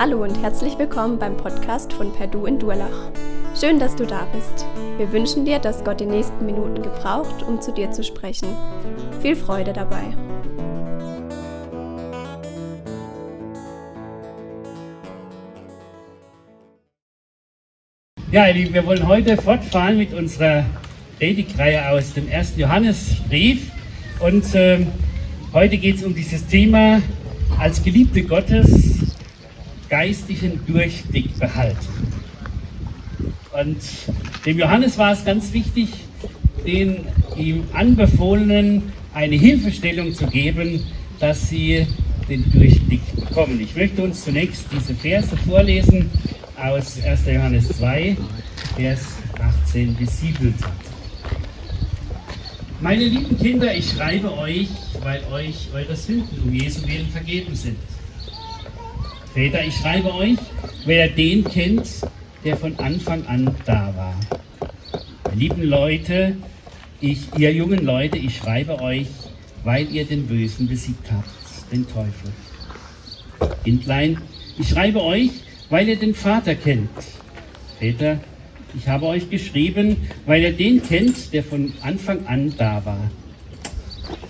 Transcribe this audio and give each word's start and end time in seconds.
Hallo 0.00 0.22
und 0.22 0.40
herzlich 0.40 0.78
willkommen 0.78 1.18
beim 1.18 1.36
Podcast 1.36 1.92
von 1.92 2.10
Perdu 2.10 2.46
in 2.46 2.58
Durlach. 2.58 3.10
Schön, 3.54 3.78
dass 3.78 3.94
du 3.94 4.06
da 4.06 4.26
bist. 4.32 4.64
Wir 4.96 5.12
wünschen 5.12 5.44
dir, 5.44 5.58
dass 5.58 5.84
Gott 5.84 6.00
die 6.00 6.06
nächsten 6.06 6.46
Minuten 6.46 6.80
gebraucht, 6.80 7.42
um 7.46 7.60
zu 7.60 7.70
dir 7.70 7.90
zu 7.90 8.02
sprechen. 8.02 8.48
Viel 9.20 9.36
Freude 9.36 9.74
dabei. 9.74 10.00
Ja, 18.32 18.46
ihr 18.46 18.54
Lieben, 18.54 18.72
wir 18.72 18.86
wollen 18.86 19.06
heute 19.06 19.36
fortfahren 19.36 19.98
mit 19.98 20.14
unserer 20.14 20.64
Predigtreihe 21.18 21.90
aus 21.90 22.14
dem 22.14 22.26
ersten 22.26 22.58
Johannesbrief. 22.58 23.70
Und 24.20 24.54
äh, 24.54 24.86
heute 25.52 25.76
geht 25.76 25.96
es 25.96 26.04
um 26.04 26.14
dieses 26.14 26.46
Thema 26.46 27.02
als 27.58 27.84
Geliebte 27.84 28.22
Gottes 28.22 29.09
geistlichen 30.00 30.64
Durchblick 30.66 31.38
behalten. 31.38 31.76
Und 33.52 33.76
dem 34.46 34.58
Johannes 34.58 34.96
war 34.96 35.12
es 35.12 35.26
ganz 35.26 35.52
wichtig, 35.52 35.90
den 36.66 37.04
ihm 37.36 37.64
Anbefohlenen 37.74 38.94
eine 39.12 39.36
Hilfestellung 39.36 40.14
zu 40.14 40.26
geben, 40.26 40.82
dass 41.18 41.50
sie 41.50 41.86
den 42.30 42.50
Durchblick 42.50 43.02
bekommen. 43.14 43.60
Ich 43.60 43.76
möchte 43.76 44.02
uns 44.02 44.24
zunächst 44.24 44.64
diese 44.72 44.94
Verse 44.94 45.36
vorlesen 45.36 46.08
aus 46.56 46.98
1. 47.04 47.26
Johannes 47.26 47.68
2, 47.68 48.16
Vers 48.76 49.06
18 49.66 49.96
bis 49.96 50.18
27. 50.20 50.64
Meine 52.80 53.04
lieben 53.04 53.36
Kinder, 53.36 53.74
ich 53.74 53.90
schreibe 53.90 54.34
euch, 54.38 54.68
weil 55.02 55.22
euch 55.30 55.68
eure 55.74 55.94
Sünden 55.94 56.38
um 56.42 56.54
Jesu 56.54 56.86
Willen 56.86 57.08
vergeben 57.08 57.54
sind. 57.54 57.76
Väter, 59.34 59.64
ich 59.64 59.76
schreibe 59.76 60.12
euch, 60.12 60.38
wer 60.86 61.08
den 61.08 61.44
kennt, 61.44 61.88
der 62.44 62.56
von 62.56 62.76
Anfang 62.80 63.24
an 63.26 63.54
da 63.64 63.94
war. 63.96 64.18
Lieben 65.36 65.62
Leute, 65.62 66.36
ich, 67.00 67.32
ihr 67.38 67.52
jungen 67.52 67.84
Leute, 67.84 68.18
ich 68.18 68.36
schreibe 68.36 68.80
euch, 68.80 69.06
weil 69.62 69.88
ihr 69.92 70.04
den 70.04 70.26
Bösen 70.26 70.66
besiegt 70.66 71.12
habt, 71.12 71.30
den 71.70 71.86
Teufel. 71.86 72.32
Kindlein, 73.62 74.18
ich 74.58 74.68
schreibe 74.68 75.00
euch, 75.00 75.30
weil 75.68 75.88
ihr 75.88 75.96
den 75.96 76.14
Vater 76.14 76.56
kennt. 76.56 76.90
Väter, 77.78 78.18
ich 78.76 78.88
habe 78.88 79.06
euch 79.06 79.30
geschrieben, 79.30 79.96
weil 80.26 80.42
ihr 80.42 80.52
den 80.52 80.82
kennt, 80.82 81.32
der 81.32 81.44
von 81.44 81.72
Anfang 81.82 82.26
an 82.26 82.52
da 82.58 82.84
war. 82.84 83.10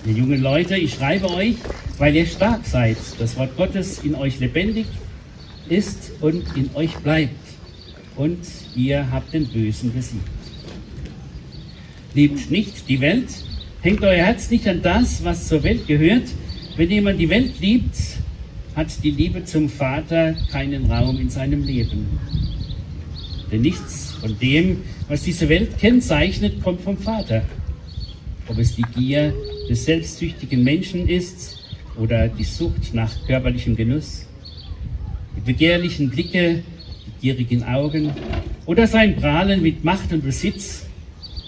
Ihr 0.07 0.13
jungen 0.13 0.41
Leute, 0.41 0.77
ich 0.77 0.95
schreibe 0.95 1.31
euch, 1.31 1.57
weil 1.99 2.17
ihr 2.17 2.27
stark 2.27 2.65
seid, 2.65 2.97
das 3.19 3.37
Wort 3.37 3.57
Gottes 3.57 4.01
in 4.03 4.15
euch 4.15 4.41
lebendig 4.41 4.87
ist 5.69 6.13
und 6.21 6.45
in 6.57 6.71
euch 6.75 6.97
bleibt 6.97 7.35
und 8.17 8.39
ihr 8.75 9.11
habt 9.11 9.33
den 9.33 9.47
Bösen 9.47 9.93
besiegt. 9.93 10.25
Liebt 12.15 12.51
nicht 12.51 12.89
die 12.89 13.01
Welt, 13.01 13.29
hängt 13.83 14.03
euer 14.03 14.25
Herz 14.25 14.51
nicht 14.51 14.67
an 14.69 14.83
das, 14.83 15.23
was 15.25 15.49
zur 15.49 15.63
Welt 15.63 15.87
gehört. 15.87 16.25
Wenn 16.77 16.91
jemand 16.91 17.21
die 17.21 17.29
Welt 17.29 17.61
liebt, 17.61 17.97
hat 18.75 18.89
die 19.03 19.11
Liebe 19.11 19.45
zum 19.45 19.69
Vater 19.69 20.35
keinen 20.51 20.91
Raum 20.91 21.19
in 21.19 21.31
seinem 21.31 21.65
Leben. 21.65 22.07
Denn 23.51 23.63
nichts 23.63 24.13
von 24.21 24.39
dem, 24.39 24.83
was 25.09 25.23
diese 25.23 25.49
Welt 25.49 25.79
kennzeichnet, 25.79 26.63
kommt 26.63 26.81
vom 26.81 26.97
Vater. 26.97 27.43
Ob 28.49 28.59
es 28.59 28.77
die 28.77 28.85
Gier 28.95 29.33
des 29.71 29.85
selbstsüchtigen 29.85 30.65
Menschen 30.65 31.09
ist 31.09 31.57
oder 31.97 32.27
die 32.27 32.43
Sucht 32.43 32.93
nach 32.93 33.13
körperlichem 33.27 33.77
Genuss, 33.77 34.27
die 35.37 35.41
begehrlichen 35.41 36.11
Blicke, 36.11 36.65
die 37.07 37.21
gierigen 37.29 37.63
Augen 37.63 38.11
oder 38.67 38.89
sein 38.89 39.15
Prahlen 39.15 39.63
mit 39.63 39.85
Macht 39.85 40.13
und 40.13 40.25
Besitz, 40.25 40.87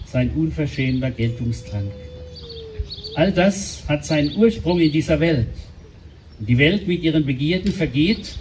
sein 0.07 0.31
unverschämter 0.37 1.11
Geltungsdrang. 1.11 1.91
All 3.17 3.33
das 3.33 3.83
hat 3.89 4.07
seinen 4.07 4.37
Ursprung 4.37 4.79
in 4.79 4.93
dieser 4.93 5.19
Welt. 5.19 5.49
Und 6.39 6.49
die 6.49 6.59
Welt 6.59 6.87
mit 6.87 7.03
ihren 7.03 7.27
Begierden 7.27 7.73
vergeht, 7.73 8.37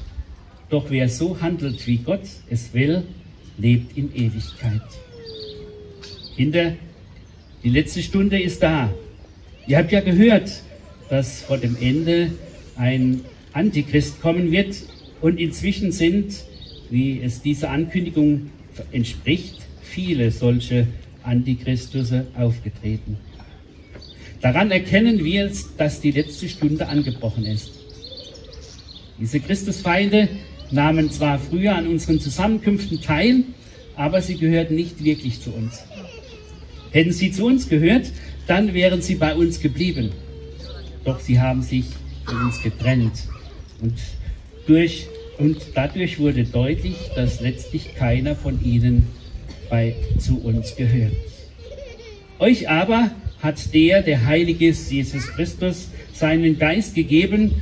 doch 0.70 0.92
wer 0.92 1.10
so 1.10 1.42
handelt, 1.42 1.86
wie 1.88 1.98
Gott 1.98 2.22
es 2.52 2.72
will, 2.74 3.04
lebt 3.58 3.98
in 3.98 4.14
Ewigkeit. 4.16 4.82
Kinder, 6.36 6.74
die 7.64 7.70
letzte 7.70 8.04
Stunde 8.04 8.40
ist 8.40 8.62
da. 8.62 8.94
Ihr 9.72 9.78
habt 9.78 9.94
ja 9.94 10.02
gehört, 10.02 10.52
dass 11.10 11.44
vor 11.44 11.58
dem 11.58 11.78
Ende 11.80 12.34
ein 12.76 13.22
Antichrist 13.54 14.22
kommen 14.22 14.52
wird 14.52 14.76
und 15.22 15.40
inzwischen 15.40 15.94
sind, 15.94 16.44
wie 16.90 17.22
es 17.22 17.42
dieser 17.42 17.70
Ankündigung 17.70 18.50
entspricht, 18.92 19.60
viele 19.82 20.30
solche 20.32 20.88
Antichristusse 21.24 22.28
aufgetreten. 22.38 23.16
Daran 24.42 24.72
erkennen 24.72 25.24
wir, 25.24 25.50
dass 25.78 26.02
die 26.02 26.12
letzte 26.12 26.50
Stunde 26.50 26.90
angebrochen 26.90 27.46
ist. 27.46 27.72
Diese 29.22 29.40
Christusfeinde 29.40 30.28
nahmen 30.70 31.10
zwar 31.12 31.40
früher 31.40 31.78
an 31.78 31.88
unseren 31.88 32.20
Zusammenkünften 32.20 33.00
teil, 33.00 33.44
aber 33.96 34.22
sie 34.22 34.36
gehörten 34.36 34.76
nicht 34.76 35.02
wirklich 35.02 35.40
zu 35.40 35.54
uns. 35.54 35.80
Hätten 36.92 37.14
sie 37.14 37.32
zu 37.32 37.46
uns 37.46 37.70
gehört, 37.70 38.12
dann 38.52 38.74
wären 38.74 39.02
sie 39.02 39.16
bei 39.16 39.34
uns 39.34 39.62
geblieben. 39.62 40.12
Doch 41.06 41.22
sie 41.22 41.40
haben 41.40 41.62
sich 41.62 41.86
von 42.26 42.36
uns 42.42 42.62
getrennt. 42.62 43.14
Und, 43.82 43.94
durch, 44.68 45.08
und 45.38 45.58
dadurch 45.74 46.20
wurde 46.20 46.44
deutlich, 46.44 46.98
dass 47.16 47.40
letztlich 47.40 47.96
keiner 47.96 48.36
von 48.36 48.62
ihnen 48.62 49.08
bei, 49.70 49.96
zu 50.20 50.38
uns 50.42 50.76
gehört. 50.76 51.14
Euch 52.40 52.70
aber 52.70 53.12
hat 53.42 53.74
der, 53.74 54.02
der 54.02 54.26
Heilige 54.26 54.66
Jesus 54.66 55.28
Christus, 55.28 55.88
seinen 56.12 56.60
Geist 56.60 56.94
gegeben 56.94 57.54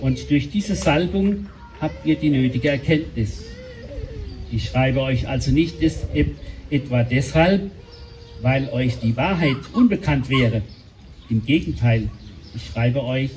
und 0.00 0.30
durch 0.30 0.48
diese 0.48 0.76
Salbung 0.76 1.44
habt 1.78 2.06
ihr 2.06 2.16
die 2.16 2.30
nötige 2.30 2.70
Erkenntnis. 2.70 3.44
Ich 4.50 4.64
schreibe 4.64 5.02
euch 5.02 5.28
also 5.28 5.50
nicht 5.50 5.76
etwa 6.70 7.02
deshalb, 7.02 7.70
weil 8.42 8.68
euch 8.70 8.98
die 8.98 9.16
Wahrheit 9.16 9.56
unbekannt 9.72 10.28
wäre. 10.28 10.62
Im 11.28 11.44
Gegenteil, 11.44 12.08
ich 12.54 12.64
schreibe 12.66 13.04
euch, 13.04 13.30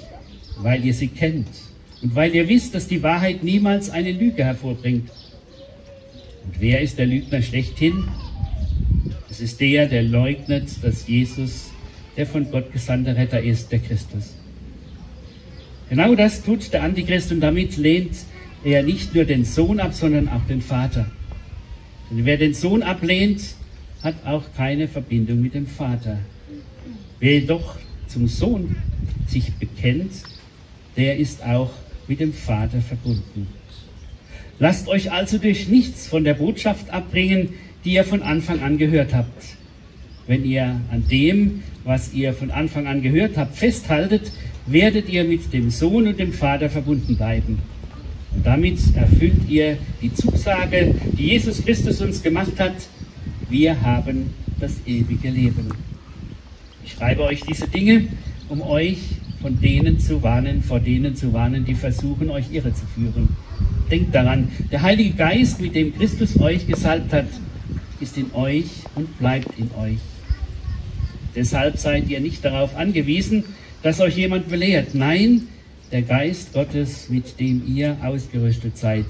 weil 0.57 0.85
ihr 0.85 0.94
sie 0.94 1.07
kennt 1.07 1.47
und 2.01 2.16
weil 2.16 2.34
ihr 2.34 2.47
wisst, 2.47 2.75
dass 2.75 2.88
die 2.88 3.03
Wahrheit 3.03 3.44
niemals 3.44 3.89
eine 3.89 4.12
Lüge 4.12 4.44
hervorbringt. 4.44 5.09
Und 6.45 6.59
wer 6.59 6.81
ist 6.81 6.97
der 6.97 7.06
Lügner 7.06 7.41
schlechthin? 7.41 8.07
Es 9.29 9.39
ist 9.39 9.59
der, 9.62 9.88
der 9.88 10.03
leugnet, 10.03 10.84
dass 10.84 11.07
Jesus 11.07 11.72
der 12.18 12.28
von 12.28 12.50
Gott 12.51 12.73
gesandte 12.73 13.16
Retter 13.16 13.41
ist, 13.41 13.72
der 13.72 13.79
Christus. 13.79 14.35
Genau 15.89 16.16
das 16.16 16.44
tut 16.44 16.72
der 16.73 16.83
Antichrist 16.83 17.31
und 17.31 17.41
damit 17.41 17.78
lehnt 17.78 18.16
er 18.63 18.83
nicht 18.83 19.16
nur 19.16 19.25
den 19.25 19.45
Sohn 19.45 19.79
ab, 19.79 19.94
sondern 19.94 20.29
auch 20.29 20.45
den 20.47 20.62
Vater. 20.62 21.09
Und 22.09 22.25
wer 22.25 22.38
den 22.38 22.53
Sohn 22.53 22.83
ablehnt, 22.83 23.41
hat 24.03 24.16
auch 24.25 24.44
keine 24.56 24.88
Verbindung 24.88 25.41
mit 25.41 25.53
dem 25.53 25.67
Vater. 25.67 26.17
Wer 27.19 27.39
jedoch 27.39 27.75
zum 28.07 28.28
Sohn 28.28 28.75
sich 29.28 29.53
bekennt, 29.53 30.12
der 30.97 31.17
ist 31.17 31.44
auch 31.44 31.72
mit 32.07 32.19
dem 32.19 32.34
Vater 32.34 32.81
verbunden. 32.81 33.47
Lasst 34.59 34.88
euch 34.88 35.12
also 35.12 35.38
durch 35.38 35.69
nichts 35.69 36.07
von 36.07 36.23
der 36.23 36.34
Botschaft 36.35 36.89
abbringen, 36.89 37.50
die 37.84 37.94
ihr 37.94 38.03
von 38.03 38.22
Anfang 38.22 38.59
an 38.62 38.78
gehört 38.78 39.13
habt. 39.13 39.44
Wenn 40.27 40.45
ihr 40.45 40.80
an 40.92 41.07
dem, 41.09 41.63
was 41.83 42.13
ihr 42.13 42.33
von 42.33 42.51
Anfang 42.51 42.88
an 42.88 43.01
gehört 43.01 43.38
habt, 43.38 43.56
festhaltet, 43.56 44.31
werdet 44.68 45.09
ihr 45.09 45.24
mit 45.24 45.51
dem 45.54 45.71
Sohn 45.71 46.07
und 46.07 46.19
dem 46.19 46.33
Vater 46.33 46.69
verbunden 46.69 47.15
bleiben. 47.15 47.59
Und 48.36 48.45
damit 48.45 48.80
erfüllt 48.95 49.50
ihr 49.50 49.77
die 50.01 50.13
Zusage, 50.13 50.94
die 51.18 51.27
Jesus 51.27 51.63
Christus 51.63 52.01
uns 52.01 52.21
gemacht 52.21 52.59
hat, 52.59 52.75
wir 53.51 53.81
haben 53.81 54.33
das 54.59 54.74
ewige 54.86 55.30
Leben. 55.30 55.69
Ich 56.86 56.94
schreibe 56.94 57.24
euch 57.24 57.42
diese 57.42 57.68
Dinge, 57.68 58.07
um 58.50 58.62
euch 58.62 58.98
von 59.42 59.59
denen 59.59 60.00
zu 60.00 60.24
warnen, 60.24 60.62
vor 60.63 60.80
denen 60.80 61.15
zu 61.15 61.33
warnen, 61.33 61.65
die 61.65 61.75
versuchen, 61.75 62.30
euch 62.30 62.51
irre 62.51 62.74
zu 62.74 62.86
führen. 62.95 63.30
Denkt 63.89 64.15
daran, 64.15 64.50
der 64.71 64.81
Heilige 64.81 65.15
Geist, 65.15 65.59
mit 65.59 65.75
dem 65.75 65.95
Christus 65.95 66.39
euch 66.39 66.65
gesalbt 66.68 67.12
hat, 67.12 67.27
ist 68.00 68.18
in 68.18 68.33
euch 68.33 68.68
und 68.95 69.18
bleibt 69.19 69.57
in 69.59 69.69
euch. 69.77 70.00
Deshalb 71.36 71.77
seid 71.77 72.09
ihr 72.09 72.19
nicht 72.19 72.44
darauf 72.45 72.75
angewiesen, 72.75 73.44
dass 73.83 74.00
euch 74.00 74.18
jemand 74.18 74.50
belehrt. 74.50 74.94
Nein, 74.95 75.47
der 75.92 76.04
Geist 76.04 76.54
Gottes, 76.54 77.09
mit 77.09 77.39
dem 77.39 77.63
ihr 77.68 77.97
ausgerüstet 78.01 78.77
seid, 78.77 79.06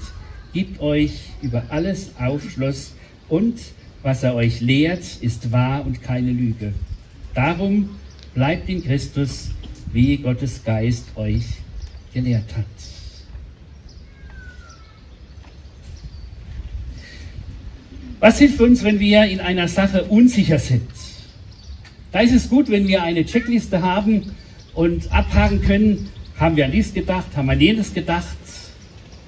gibt 0.52 0.80
euch 0.80 1.12
über 1.42 1.64
alles 1.68 2.12
Aufschluss 2.18 2.92
und 3.28 3.54
was 4.02 4.22
er 4.22 4.34
euch 4.34 4.60
lehrt, 4.60 5.04
ist 5.20 5.52
wahr 5.52 5.86
und 5.86 6.02
keine 6.02 6.32
Lüge. 6.32 6.72
Darum 7.34 7.90
bleibt 8.34 8.68
in 8.68 8.82
Christus, 8.84 9.50
wie 9.92 10.16
Gottes 10.16 10.64
Geist 10.64 11.06
euch 11.16 11.44
gelehrt 12.12 12.56
hat. 12.56 12.64
Was 18.20 18.38
hilft 18.38 18.60
uns, 18.60 18.84
wenn 18.84 19.00
wir 19.00 19.24
in 19.24 19.40
einer 19.40 19.66
Sache 19.66 20.04
unsicher 20.04 20.58
sind? 20.58 20.88
Da 22.12 22.20
ist 22.20 22.32
es 22.32 22.48
gut, 22.48 22.70
wenn 22.70 22.86
wir 22.86 23.02
eine 23.02 23.24
Checkliste 23.24 23.82
haben 23.82 24.32
und 24.74 25.10
abhaken 25.12 25.60
können, 25.62 26.08
haben 26.38 26.56
wir 26.56 26.66
an 26.66 26.72
dies 26.72 26.94
gedacht, 26.94 27.26
haben 27.34 27.46
wir 27.46 27.52
an 27.52 27.60
jenes 27.60 27.92
gedacht, 27.92 28.36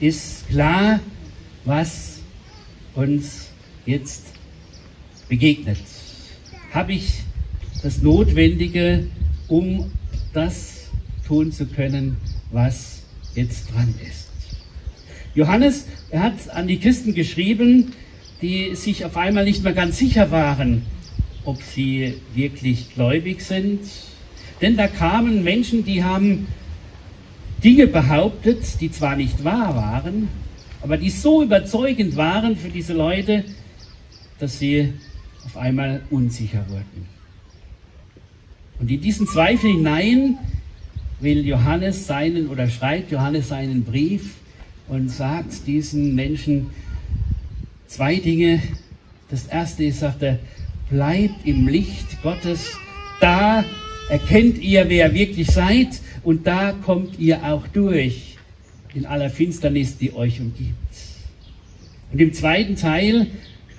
ist 0.00 0.48
klar, 0.48 1.00
was 1.64 2.20
uns 2.94 3.48
jetzt 3.86 4.33
begegnet. 5.34 5.78
Habe 6.72 6.92
ich 6.92 7.24
das 7.82 8.02
Notwendige, 8.02 9.08
um 9.48 9.90
das 10.32 10.90
tun 11.26 11.50
zu 11.50 11.66
können, 11.66 12.16
was 12.52 13.02
jetzt 13.34 13.72
dran 13.72 13.92
ist. 14.08 14.28
Johannes, 15.34 15.86
er 16.10 16.22
hat 16.22 16.50
an 16.50 16.68
die 16.68 16.78
Christen 16.78 17.14
geschrieben, 17.14 17.94
die 18.42 18.76
sich 18.76 19.04
auf 19.04 19.16
einmal 19.16 19.44
nicht 19.44 19.64
mehr 19.64 19.72
ganz 19.72 19.98
sicher 19.98 20.30
waren, 20.30 20.82
ob 21.44 21.60
sie 21.60 22.14
wirklich 22.36 22.94
gläubig 22.94 23.40
sind. 23.40 23.80
Denn 24.60 24.76
da 24.76 24.86
kamen 24.86 25.42
Menschen, 25.42 25.84
die 25.84 26.04
haben 26.04 26.46
Dinge 27.64 27.88
behauptet, 27.88 28.80
die 28.80 28.92
zwar 28.92 29.16
nicht 29.16 29.42
wahr 29.42 29.74
waren, 29.74 30.28
aber 30.80 30.96
die 30.96 31.10
so 31.10 31.42
überzeugend 31.42 32.14
waren 32.14 32.56
für 32.56 32.68
diese 32.68 32.92
Leute, 32.92 33.42
dass 34.38 34.60
sie 34.60 34.92
auf 35.44 35.56
einmal 35.56 36.02
unsicher 36.10 36.64
wurden. 36.68 37.06
Und 38.80 38.90
in 38.90 39.00
diesen 39.00 39.26
Zweifel 39.26 39.70
hinein 39.70 40.38
will 41.20 41.46
Johannes 41.46 42.06
seinen 42.06 42.48
oder 42.48 42.68
schreibt 42.68 43.12
Johannes 43.12 43.48
seinen 43.48 43.84
Brief 43.84 44.34
und 44.88 45.08
sagt 45.08 45.66
diesen 45.66 46.14
Menschen 46.14 46.70
zwei 47.86 48.16
Dinge. 48.16 48.60
Das 49.30 49.46
erste 49.46 49.84
ist, 49.84 50.00
sagt 50.00 50.22
er, 50.22 50.38
bleibt 50.90 51.46
im 51.46 51.66
Licht 51.66 52.22
Gottes, 52.22 52.76
da 53.20 53.64
erkennt 54.10 54.58
ihr, 54.58 54.88
wer 54.88 55.14
wirklich 55.14 55.48
seid 55.48 56.00
und 56.22 56.46
da 56.46 56.72
kommt 56.72 57.18
ihr 57.18 57.42
auch 57.44 57.66
durch 57.68 58.36
in 58.94 59.06
aller 59.06 59.30
Finsternis, 59.30 59.96
die 59.96 60.14
euch 60.14 60.40
umgibt. 60.40 60.74
Und 62.12 62.20
im 62.20 62.32
zweiten 62.32 62.76
Teil, 62.76 63.26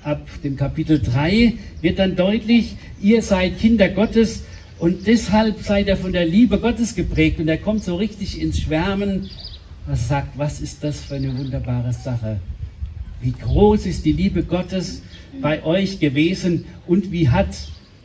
ab 0.05 0.27
dem 0.43 0.55
Kapitel 0.55 1.01
3, 1.01 1.53
wird 1.81 1.99
dann 1.99 2.15
deutlich, 2.15 2.75
ihr 3.01 3.21
seid 3.21 3.59
Kinder 3.59 3.89
Gottes 3.89 4.43
und 4.77 5.07
deshalb 5.07 5.61
seid 5.61 5.87
ihr 5.87 5.97
von 5.97 6.13
der 6.13 6.25
Liebe 6.25 6.59
Gottes 6.59 6.95
geprägt. 6.95 7.39
Und 7.39 7.47
er 7.47 7.57
kommt 7.57 7.83
so 7.83 7.95
richtig 7.95 8.39
ins 8.39 8.59
Schwärmen, 8.59 9.29
was 9.87 10.07
sagt, 10.07 10.37
was 10.37 10.61
ist 10.61 10.83
das 10.83 11.01
für 11.01 11.15
eine 11.15 11.35
wunderbare 11.35 11.91
Sache? 11.91 12.39
Wie 13.21 13.31
groß 13.31 13.87
ist 13.87 14.05
die 14.05 14.11
Liebe 14.11 14.43
Gottes 14.43 15.01
bei 15.41 15.63
euch 15.63 15.99
gewesen 15.99 16.65
und 16.85 17.11
wie 17.11 17.29
hat 17.29 17.55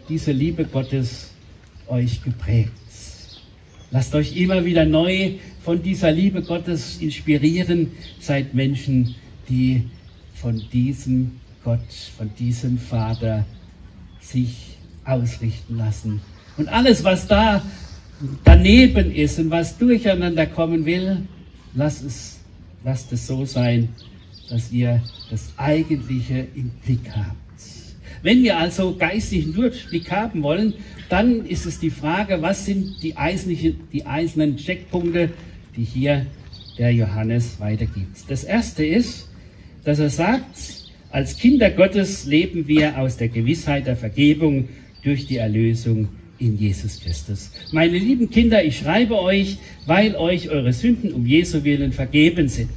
diese 0.08 0.32
Liebe 0.32 0.64
Gottes 0.64 1.31
euch 1.88 2.23
geprägt? 2.23 2.73
Lasst 3.91 4.14
euch 4.14 4.37
immer 4.37 4.64
wieder 4.64 4.85
neu 4.85 5.32
von 5.62 5.82
dieser 5.82 6.12
Liebe 6.12 6.43
Gottes 6.43 6.99
inspirieren. 7.00 7.91
Seid 8.20 8.55
Menschen, 8.55 9.17
die 9.49 9.82
von 10.35 10.62
diesem 10.73 11.40
Gott, 11.65 11.81
von 12.17 12.31
diesem 12.39 12.79
Vater 12.79 13.45
sich 14.21 14.77
ausrichten 15.05 15.77
lassen. 15.77 16.21
Und 16.57 16.69
alles, 16.69 17.05
was 17.05 17.27
da 17.27 17.62
daneben 18.45 19.12
ist 19.12 19.39
und 19.39 19.51
was 19.51 19.77
durcheinander 19.79 20.47
kommen 20.47 20.85
will, 20.85 21.27
lasst 21.75 22.05
es, 22.05 22.41
lasst 22.85 23.12
es 23.12 23.27
so 23.27 23.45
sein, 23.45 23.89
dass 24.49 24.73
ihr 24.73 25.03
das 25.31 25.53
Eigentliche 25.57 26.47
im 26.55 26.71
Blick 26.85 27.11
habt. 27.15 27.37
Wenn 28.23 28.43
wir 28.43 28.59
also 28.59 28.97
geistigen 28.97 29.55
Durchblick 29.55 30.11
haben 30.11 30.43
wollen, 30.43 30.75
dann 31.09 31.47
ist 31.47 31.65
es 31.65 31.79
die 31.79 31.91
Frage, 31.91 32.43
was 32.43 32.67
sind 32.67 33.03
die, 33.03 33.15
die 33.93 34.07
einzelnen 34.07 34.57
Checkpunkte, 34.57 35.31
die 35.77 35.85
hier 35.85 36.27
der 36.77 36.93
Johannes 36.93 37.59
weitergibt. 37.61 38.29
Das 38.29 38.45
erste 38.45 38.85
ist, 38.85 39.29
dass 39.85 39.99
er 39.99 40.11
sagt, 40.11 40.80
als 41.11 41.37
Kinder 41.37 41.71
Gottes 41.71 42.25
leben 42.25 42.69
wir 42.69 42.99
aus 42.99 43.17
der 43.17 43.29
Gewissheit 43.29 43.87
der 43.87 43.97
Vergebung 43.97 44.69
durch 45.03 45.27
die 45.27 45.39
Erlösung 45.39 46.09
in 46.39 46.57
Jesus 46.57 47.01
Christus. 47.01 47.51
Meine 47.73 47.99
lieben 47.99 48.31
Kinder, 48.31 48.65
ich 48.65 48.79
schreibe 48.79 49.21
euch, 49.21 49.59
weil 49.87 50.15
euch 50.15 50.49
eure 50.49 50.73
Sünden 50.73 51.12
um 51.12 51.27
Jesu 51.27 51.65
willen 51.65 51.93
vergeben 51.93 52.49
sind. 52.49 52.71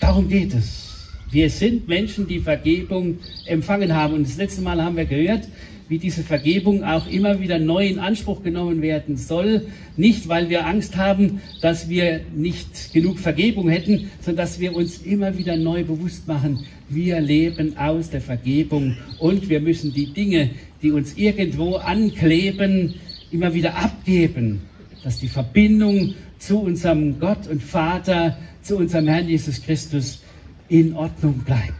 Darum 0.00 0.28
geht 0.28 0.52
es. 0.52 0.84
Wir 1.30 1.48
sind 1.48 1.88
Menschen, 1.88 2.28
die 2.28 2.38
Vergebung 2.38 3.18
empfangen 3.46 3.94
haben. 3.94 4.14
Und 4.14 4.26
das 4.26 4.36
letzte 4.36 4.62
Mal 4.62 4.82
haben 4.82 4.96
wir 4.96 5.06
gehört, 5.06 5.48
wie 5.94 5.98
diese 5.98 6.24
Vergebung 6.24 6.82
auch 6.82 7.06
immer 7.06 7.38
wieder 7.38 7.60
neu 7.60 7.86
in 7.86 8.00
Anspruch 8.00 8.42
genommen 8.42 8.82
werden 8.82 9.16
soll. 9.16 9.68
Nicht, 9.96 10.26
weil 10.26 10.48
wir 10.48 10.66
Angst 10.66 10.96
haben, 10.96 11.40
dass 11.60 11.88
wir 11.88 12.20
nicht 12.34 12.92
genug 12.92 13.20
Vergebung 13.20 13.68
hätten, 13.68 14.10
sondern 14.20 14.44
dass 14.44 14.58
wir 14.58 14.74
uns 14.74 14.98
immer 15.02 15.38
wieder 15.38 15.56
neu 15.56 15.84
bewusst 15.84 16.26
machen, 16.26 16.64
wir 16.88 17.20
leben 17.20 17.78
aus 17.78 18.10
der 18.10 18.20
Vergebung 18.20 18.96
und 19.20 19.48
wir 19.48 19.60
müssen 19.60 19.94
die 19.94 20.06
Dinge, 20.06 20.50
die 20.82 20.90
uns 20.90 21.16
irgendwo 21.16 21.76
ankleben, 21.76 22.94
immer 23.30 23.54
wieder 23.54 23.76
abgeben, 23.76 24.62
dass 25.04 25.20
die 25.20 25.28
Verbindung 25.28 26.14
zu 26.40 26.58
unserem 26.58 27.20
Gott 27.20 27.46
und 27.46 27.62
Vater, 27.62 28.36
zu 28.62 28.78
unserem 28.78 29.06
Herrn 29.06 29.28
Jesus 29.28 29.62
Christus 29.62 30.24
in 30.68 30.92
Ordnung 30.94 31.34
bleibt. 31.44 31.72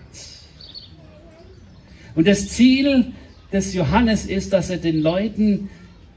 Und 2.15 2.29
das 2.29 2.47
Ziel 2.47 3.07
des 3.55 3.73
Johannes 3.75 4.27
ist, 4.27 4.53
dass 4.53 4.69
er 4.69 4.77
den 4.77 5.01
Leuten 5.01 5.71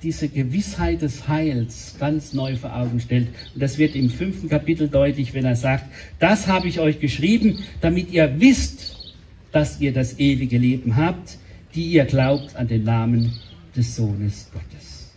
diese 0.04 0.28
Gewissheit 0.28 1.02
des 1.02 1.28
Heils 1.28 1.96
ganz 2.00 2.34
neu 2.34 2.56
vor 2.56 2.76
Augen 2.76 3.00
stellt. 3.00 3.30
Und 3.54 3.62
das 3.64 3.78
wird 3.78 3.96
im 3.96 4.10
fünften 4.10 4.50
Kapitel 4.50 4.90
deutlich, 4.90 5.34
wenn 5.34 5.46
er 5.46 5.56
sagt, 5.56 5.86
das 6.20 6.48
habe 6.48 6.68
ich 6.68 6.80
euch 6.80 7.00
geschrieben, 7.00 7.60
damit 7.82 8.12
ihr 8.12 8.40
wisst, 8.40 9.16
dass 9.52 9.80
ihr 9.80 9.94
das 9.94 10.20
ewige 10.20 10.58
Leben 10.58 10.98
habt, 10.98 11.38
die 11.74 11.88
ihr 11.88 12.06
glaubt 12.06 12.56
an 12.56 12.68
den 12.68 12.84
Namen 12.84 13.34
des 13.76 13.96
Sohnes 13.96 14.52
Gottes. 14.54 15.12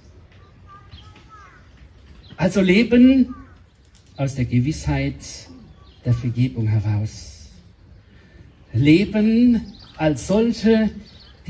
Also 2.36 2.60
leben 2.62 3.34
aus 4.16 4.34
der 4.34 4.46
Gewissheit 4.46 5.16
der 6.04 6.14
Vergebung 6.14 6.68
heraus 6.68 7.40
leben 8.72 9.60
als 9.96 10.26
solche, 10.26 10.90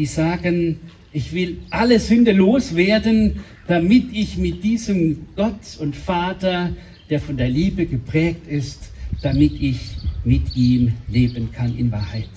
die 0.01 0.07
sagen, 0.07 0.79
ich 1.13 1.35
will 1.35 1.59
alle 1.69 2.01
Sünde 2.01 2.33
loswerden, 2.33 3.41
damit 3.67 4.07
ich 4.15 4.39
mit 4.39 4.65
diesem 4.65 5.27
Gott 5.37 5.77
und 5.79 5.95
Vater, 5.95 6.75
der 7.11 7.21
von 7.21 7.37
der 7.37 7.51
Liebe 7.51 7.85
geprägt 7.85 8.49
ist, 8.49 8.93
damit 9.21 9.61
ich 9.61 9.79
mit 10.25 10.57
ihm 10.57 10.95
leben 11.09 11.53
kann 11.53 11.77
in 11.77 11.93
Wahrheit. 11.93 12.31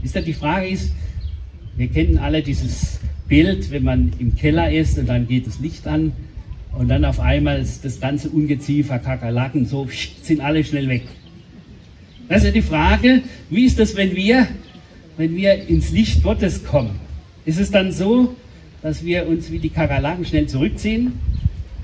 Wisst 0.00 0.16
ihr, 0.16 0.22
die 0.22 0.32
Frage 0.32 0.68
ist, 0.68 0.94
wir 1.76 1.88
kennen 1.88 2.16
alle 2.16 2.40
dieses 2.40 2.98
Bild, 3.28 3.70
wenn 3.70 3.82
man 3.82 4.14
im 4.18 4.36
Keller 4.36 4.72
ist 4.72 4.98
und 4.98 5.06
dann 5.06 5.28
geht 5.28 5.46
das 5.46 5.60
Licht 5.60 5.86
an 5.86 6.12
und 6.72 6.88
dann 6.88 7.04
auf 7.04 7.20
einmal 7.20 7.60
ist 7.60 7.84
das 7.84 8.00
ganze 8.00 8.30
Ungeziefer, 8.30 8.98
Kakerlaken, 8.98 9.66
so 9.66 9.86
sind 10.22 10.40
alle 10.40 10.64
schnell 10.64 10.88
weg. 10.88 11.02
Das 12.28 12.38
ist 12.38 12.44
ja 12.44 12.50
die 12.52 12.62
Frage, 12.62 13.22
wie 13.50 13.64
ist 13.64 13.78
das, 13.78 13.96
wenn 13.96 14.14
wir, 14.16 14.46
wenn 15.18 15.36
wir 15.36 15.68
ins 15.68 15.90
Licht 15.90 16.22
Gottes 16.22 16.64
kommen? 16.64 16.98
Ist 17.44 17.58
es 17.58 17.70
dann 17.70 17.92
so, 17.92 18.34
dass 18.82 19.04
wir 19.04 19.26
uns 19.26 19.50
wie 19.50 19.58
die 19.58 19.68
Kakerlaken 19.68 20.24
schnell 20.24 20.46
zurückziehen? 20.46 21.12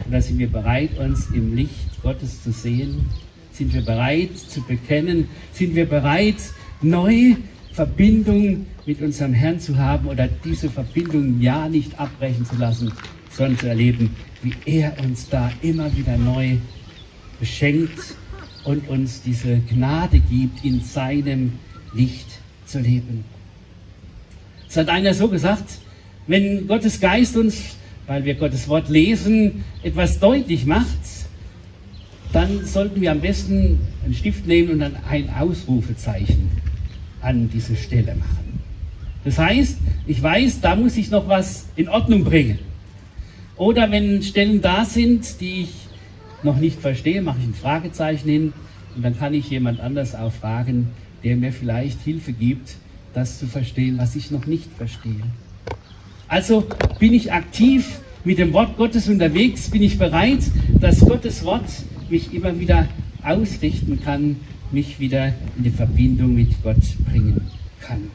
Oder 0.08 0.22
sind 0.22 0.38
wir 0.38 0.46
bereit, 0.46 0.96
uns 0.98 1.28
im 1.34 1.54
Licht 1.54 2.00
Gottes 2.02 2.42
zu 2.42 2.52
sehen? 2.52 3.04
Sind 3.52 3.74
wir 3.74 3.82
bereit 3.82 4.38
zu 4.38 4.62
bekennen? 4.62 5.28
Sind 5.52 5.74
wir 5.74 5.86
bereit, 5.86 6.36
neue 6.80 7.36
Verbindung 7.72 8.66
mit 8.86 9.02
unserem 9.02 9.32
Herrn 9.32 9.58
zu 9.58 9.76
haben 9.78 10.06
oder 10.06 10.28
diese 10.44 10.70
Verbindung 10.70 11.40
ja 11.40 11.68
nicht 11.68 11.98
abbrechen 11.98 12.46
zu 12.46 12.56
lassen, 12.56 12.92
sondern 13.30 13.58
zu 13.58 13.66
erleben, 13.66 14.10
wie 14.42 14.54
er 14.64 14.94
uns 15.02 15.28
da 15.28 15.50
immer 15.62 15.94
wieder 15.96 16.16
neu 16.16 16.56
beschenkt 17.40 18.14
und 18.62 18.88
uns 18.88 19.22
diese 19.22 19.58
Gnade 19.58 20.20
gibt, 20.20 20.64
in 20.64 20.80
seinem 20.80 21.54
Licht 21.94 22.33
zu 22.74 22.80
leben. 22.80 23.24
Es 24.68 24.76
hat 24.76 24.88
einer 24.88 25.14
so 25.14 25.28
gesagt, 25.28 25.78
wenn 26.26 26.66
Gottes 26.66 27.00
Geist 27.00 27.36
uns, 27.36 27.76
weil 28.08 28.24
wir 28.24 28.34
Gottes 28.34 28.66
Wort 28.66 28.88
lesen, 28.88 29.64
etwas 29.84 30.18
deutlich 30.18 30.66
macht, 30.66 30.98
dann 32.32 32.66
sollten 32.66 33.00
wir 33.00 33.12
am 33.12 33.20
besten 33.20 33.78
einen 34.04 34.14
Stift 34.14 34.48
nehmen 34.48 34.72
und 34.72 34.80
dann 34.80 34.96
ein 35.08 35.30
Ausrufezeichen 35.30 36.50
an 37.20 37.48
diese 37.48 37.76
Stelle 37.76 38.16
machen. 38.16 38.58
Das 39.24 39.38
heißt, 39.38 39.78
ich 40.08 40.20
weiß, 40.20 40.60
da 40.60 40.74
muss 40.74 40.96
ich 40.96 41.12
noch 41.12 41.28
was 41.28 41.66
in 41.76 41.88
Ordnung 41.88 42.24
bringen. 42.24 42.58
Oder 43.56 43.88
wenn 43.92 44.20
Stellen 44.24 44.60
da 44.60 44.84
sind, 44.84 45.40
die 45.40 45.62
ich 45.62 45.70
noch 46.42 46.56
nicht 46.56 46.80
verstehe, 46.80 47.22
mache 47.22 47.38
ich 47.38 47.46
ein 47.46 47.54
Fragezeichen 47.54 48.28
hin 48.28 48.52
und 48.96 49.04
dann 49.04 49.16
kann 49.16 49.32
ich 49.32 49.48
jemand 49.48 49.78
anders 49.78 50.16
auch 50.16 50.32
fragen, 50.32 50.88
der 51.24 51.36
mir 51.36 51.52
vielleicht 51.52 52.00
Hilfe 52.02 52.32
gibt, 52.32 52.76
das 53.14 53.38
zu 53.38 53.46
verstehen, 53.46 53.98
was 53.98 54.14
ich 54.14 54.30
noch 54.30 54.46
nicht 54.46 54.70
verstehe. 54.76 55.22
Also 56.28 56.66
bin 56.98 57.14
ich 57.14 57.32
aktiv 57.32 58.00
mit 58.24 58.38
dem 58.38 58.52
Wort 58.52 58.76
Gottes 58.76 59.08
unterwegs, 59.08 59.70
bin 59.70 59.82
ich 59.82 59.98
bereit, 59.98 60.40
dass 60.80 61.00
Gottes 61.00 61.44
Wort 61.44 61.64
mich 62.08 62.32
immer 62.34 62.58
wieder 62.58 62.88
ausrichten 63.22 64.00
kann, 64.02 64.36
mich 64.72 65.00
wieder 65.00 65.28
in 65.56 65.64
die 65.64 65.70
Verbindung 65.70 66.34
mit 66.34 66.62
Gott 66.62 66.82
bringen 67.08 67.40
kann. 67.80 68.10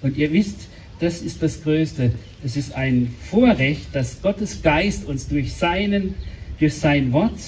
Und 0.00 0.16
ihr 0.16 0.32
wisst, 0.32 0.68
das 1.00 1.20
ist 1.20 1.42
das 1.42 1.62
Größte. 1.62 2.12
Es 2.44 2.56
ist 2.56 2.74
ein 2.74 3.12
Vorrecht, 3.30 3.86
dass 3.92 4.22
Gottes 4.22 4.62
Geist 4.62 5.04
uns 5.04 5.28
durch, 5.28 5.52
seinen, 5.52 6.14
durch 6.58 6.74
sein 6.74 7.12
Wort 7.12 7.38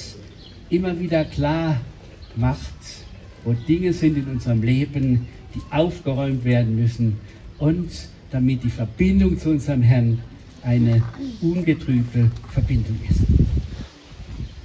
immer 0.71 0.99
wieder 0.99 1.25
klar 1.25 1.81
macht, 2.37 3.04
wo 3.45 3.53
Dinge 3.53 3.93
sind 3.93 4.17
in 4.17 4.25
unserem 4.25 4.63
Leben, 4.63 5.27
die 5.55 5.61
aufgeräumt 5.71 6.45
werden 6.45 6.77
müssen 6.77 7.17
und 7.59 7.91
damit 8.31 8.65
die 8.65 8.71
Verbindung 8.71 9.39
zu 9.39 9.51
unserem 9.51 9.83
Herrn 9.83 10.19
eine 10.63 11.03
ungetrübte 11.41 12.31
Verbindung 12.53 12.99
ist. 13.09 13.21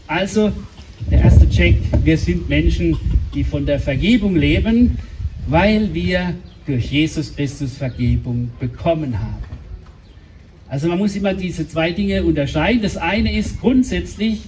Also, 0.08 0.52
der 1.12 1.22
erste 1.22 1.48
Check, 1.50 1.78
wir 2.04 2.18
sind 2.18 2.50
Menschen, 2.50 2.98
die 3.34 3.44
von 3.44 3.66
der 3.66 3.80
Vergebung 3.80 4.36
leben, 4.36 4.98
weil 5.48 5.94
wir 5.94 6.34
durch 6.66 6.92
Jesus 6.92 7.36
Christus 7.36 7.78
Vergebung 7.78 8.50
bekommen 8.60 9.20
haben. 9.20 9.44
Also 10.68 10.88
man 10.88 11.00
muss 11.00 11.16
immer 11.16 11.34
diese 11.34 11.68
zwei 11.68 11.92
Dinge 11.92 12.24
unterscheiden. 12.24 12.82
Das 12.82 12.96
eine 12.96 13.36
ist 13.36 13.60
grundsätzlich, 13.60 14.42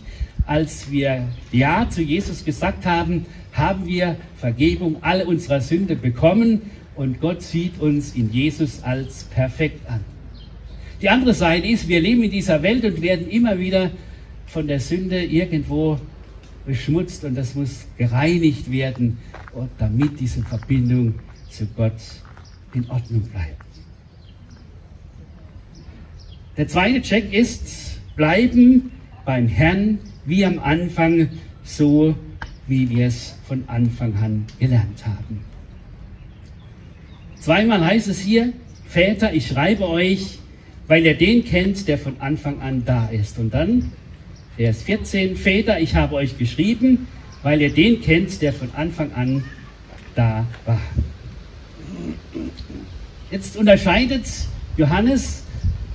als 0.45 0.91
wir 0.91 1.27
Ja 1.51 1.89
zu 1.89 2.01
Jesus 2.01 2.43
gesagt 2.43 2.85
haben, 2.85 3.25
haben 3.53 3.85
wir 3.85 4.15
Vergebung 4.37 4.97
all 5.01 5.23
unserer 5.23 5.61
Sünde 5.61 5.95
bekommen 5.95 6.61
und 6.95 7.19
Gott 7.19 7.41
sieht 7.41 7.79
uns 7.79 8.15
in 8.15 8.31
Jesus 8.31 8.83
als 8.83 9.23
perfekt 9.25 9.87
an. 9.89 10.01
Die 11.01 11.09
andere 11.09 11.33
Seite 11.33 11.67
ist, 11.67 11.87
wir 11.87 11.99
leben 11.99 12.23
in 12.23 12.31
dieser 12.31 12.61
Welt 12.61 12.85
und 12.85 13.01
werden 13.01 13.29
immer 13.29 13.57
wieder 13.57 13.91
von 14.45 14.67
der 14.67 14.79
Sünde 14.79 15.23
irgendwo 15.23 15.99
beschmutzt 16.65 17.23
und 17.25 17.35
das 17.35 17.55
muss 17.55 17.85
gereinigt 17.97 18.71
werden, 18.71 19.17
damit 19.79 20.19
diese 20.19 20.43
Verbindung 20.43 21.15
zu 21.49 21.65
Gott 21.75 21.93
in 22.73 22.87
Ordnung 22.89 23.21
bleibt. 23.23 23.65
Der 26.57 26.67
zweite 26.67 27.01
Check 27.01 27.33
ist, 27.33 27.99
bleiben 28.15 28.91
beim 29.25 29.47
Herrn 29.47 29.99
wie 30.25 30.45
am 30.45 30.59
Anfang, 30.59 31.29
so 31.63 32.15
wie 32.67 32.89
wir 32.89 33.07
es 33.07 33.35
von 33.47 33.63
Anfang 33.67 34.15
an 34.15 34.45
gelernt 34.59 35.05
haben. 35.05 35.41
Zweimal 37.39 37.83
heißt 37.83 38.07
es 38.07 38.19
hier, 38.19 38.53
Väter, 38.87 39.33
ich 39.33 39.47
schreibe 39.47 39.89
euch, 39.89 40.39
weil 40.87 41.05
ihr 41.05 41.15
den 41.15 41.43
kennt, 41.43 41.87
der 41.87 41.97
von 41.97 42.19
Anfang 42.19 42.61
an 42.61 42.83
da 42.85 43.07
ist. 43.07 43.39
Und 43.39 43.53
dann, 43.53 43.91
Vers 44.57 44.83
14, 44.83 45.35
Väter, 45.35 45.79
ich 45.79 45.95
habe 45.95 46.15
euch 46.15 46.37
geschrieben, 46.37 47.07
weil 47.41 47.61
ihr 47.61 47.73
den 47.73 48.01
kennt, 48.01 48.41
der 48.41 48.53
von 48.53 48.69
Anfang 48.75 49.11
an 49.13 49.43
da 50.15 50.45
war. 50.65 50.81
Jetzt 53.31 53.55
unterscheidet 53.55 54.25
Johannes 54.77 55.40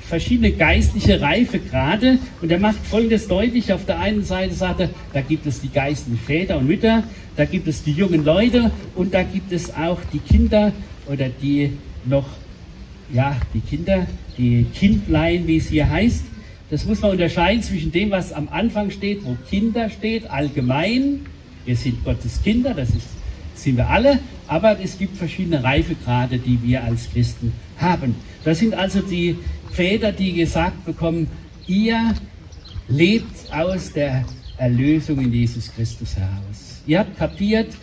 verschiedene 0.09 0.53
geistliche 0.53 1.21
Reifegrade 1.21 2.19
und 2.41 2.51
er 2.51 2.59
macht 2.59 2.85
folgendes 2.87 3.27
deutlich. 3.29 3.73
Auf 3.73 3.85
der 3.87 3.99
einen 3.99 4.25
Seite 4.25 4.55
sagt 4.55 4.81
er, 4.81 4.91
da 5.13 5.21
gibt 5.21 5.47
es 5.47 5.61
die 5.61 5.69
geistlichen 5.69 6.19
Väter 6.19 6.59
und 6.59 6.67
Mütter, 6.67 7.03
da 7.37 7.45
gibt 7.45 7.67
es 7.67 7.83
die 7.83 7.93
jungen 7.93 8.25
Leute 8.25 8.71
und 8.95 9.13
da 9.13 9.23
gibt 9.23 9.53
es 9.53 9.75
auch 9.75 9.99
die 10.13 10.21
Kinder 10.21 10.73
oder 11.07 11.29
die 11.29 11.73
noch, 12.05 12.27
ja, 13.13 13.37
die 13.53 13.61
Kinder, 13.61 14.07
die 14.39 14.67
Kindlein, 14.75 15.47
wie 15.47 15.57
es 15.57 15.69
hier 15.69 15.91
heißt. 15.91 16.25
Das 16.71 16.85
muss 16.85 17.01
man 17.01 17.13
unterscheiden 17.13 17.63
zwischen 17.63 17.93
dem, 17.93 18.11
was 18.11 18.33
am 18.33 18.49
Anfang 18.49 18.91
steht, 18.91 19.25
wo 19.25 19.37
Kinder 19.49 19.91
steht, 19.91 20.29
allgemein. 20.31 21.21
Wir 21.65 21.77
sind 21.77 22.05
Gottes 22.05 22.43
Kinder, 22.43 22.75
das 22.75 22.91
ist, 22.91 23.09
sind 23.55 23.77
wir 23.77 23.89
alle, 23.89 24.21
aber 24.47 24.79
es 24.81 24.99
gibt 24.99 25.17
verschiedene 25.17 25.63
Reifegrade, 25.63 26.39
die 26.39 26.59
wir 26.63 26.85
als 26.85 27.11
Christen 27.13 27.53
haben. 27.79 28.15
Das 28.45 28.61
sind 28.61 28.75
also 28.75 29.01
die 29.01 29.37
Väter, 29.71 30.13
die 30.13 30.33
gesagt 30.33 30.85
bekommen, 30.85 31.29
ihr 31.67 32.15
lebt 32.89 33.53
aus 33.53 33.93
der 33.93 34.25
Erlösung 34.59 35.21
in 35.21 35.33
Jesus 35.33 35.73
Christus 35.75 36.17
heraus. 36.17 36.83
Ihr 36.87 37.01
habt 37.01 37.17
kapiert, 37.17 37.75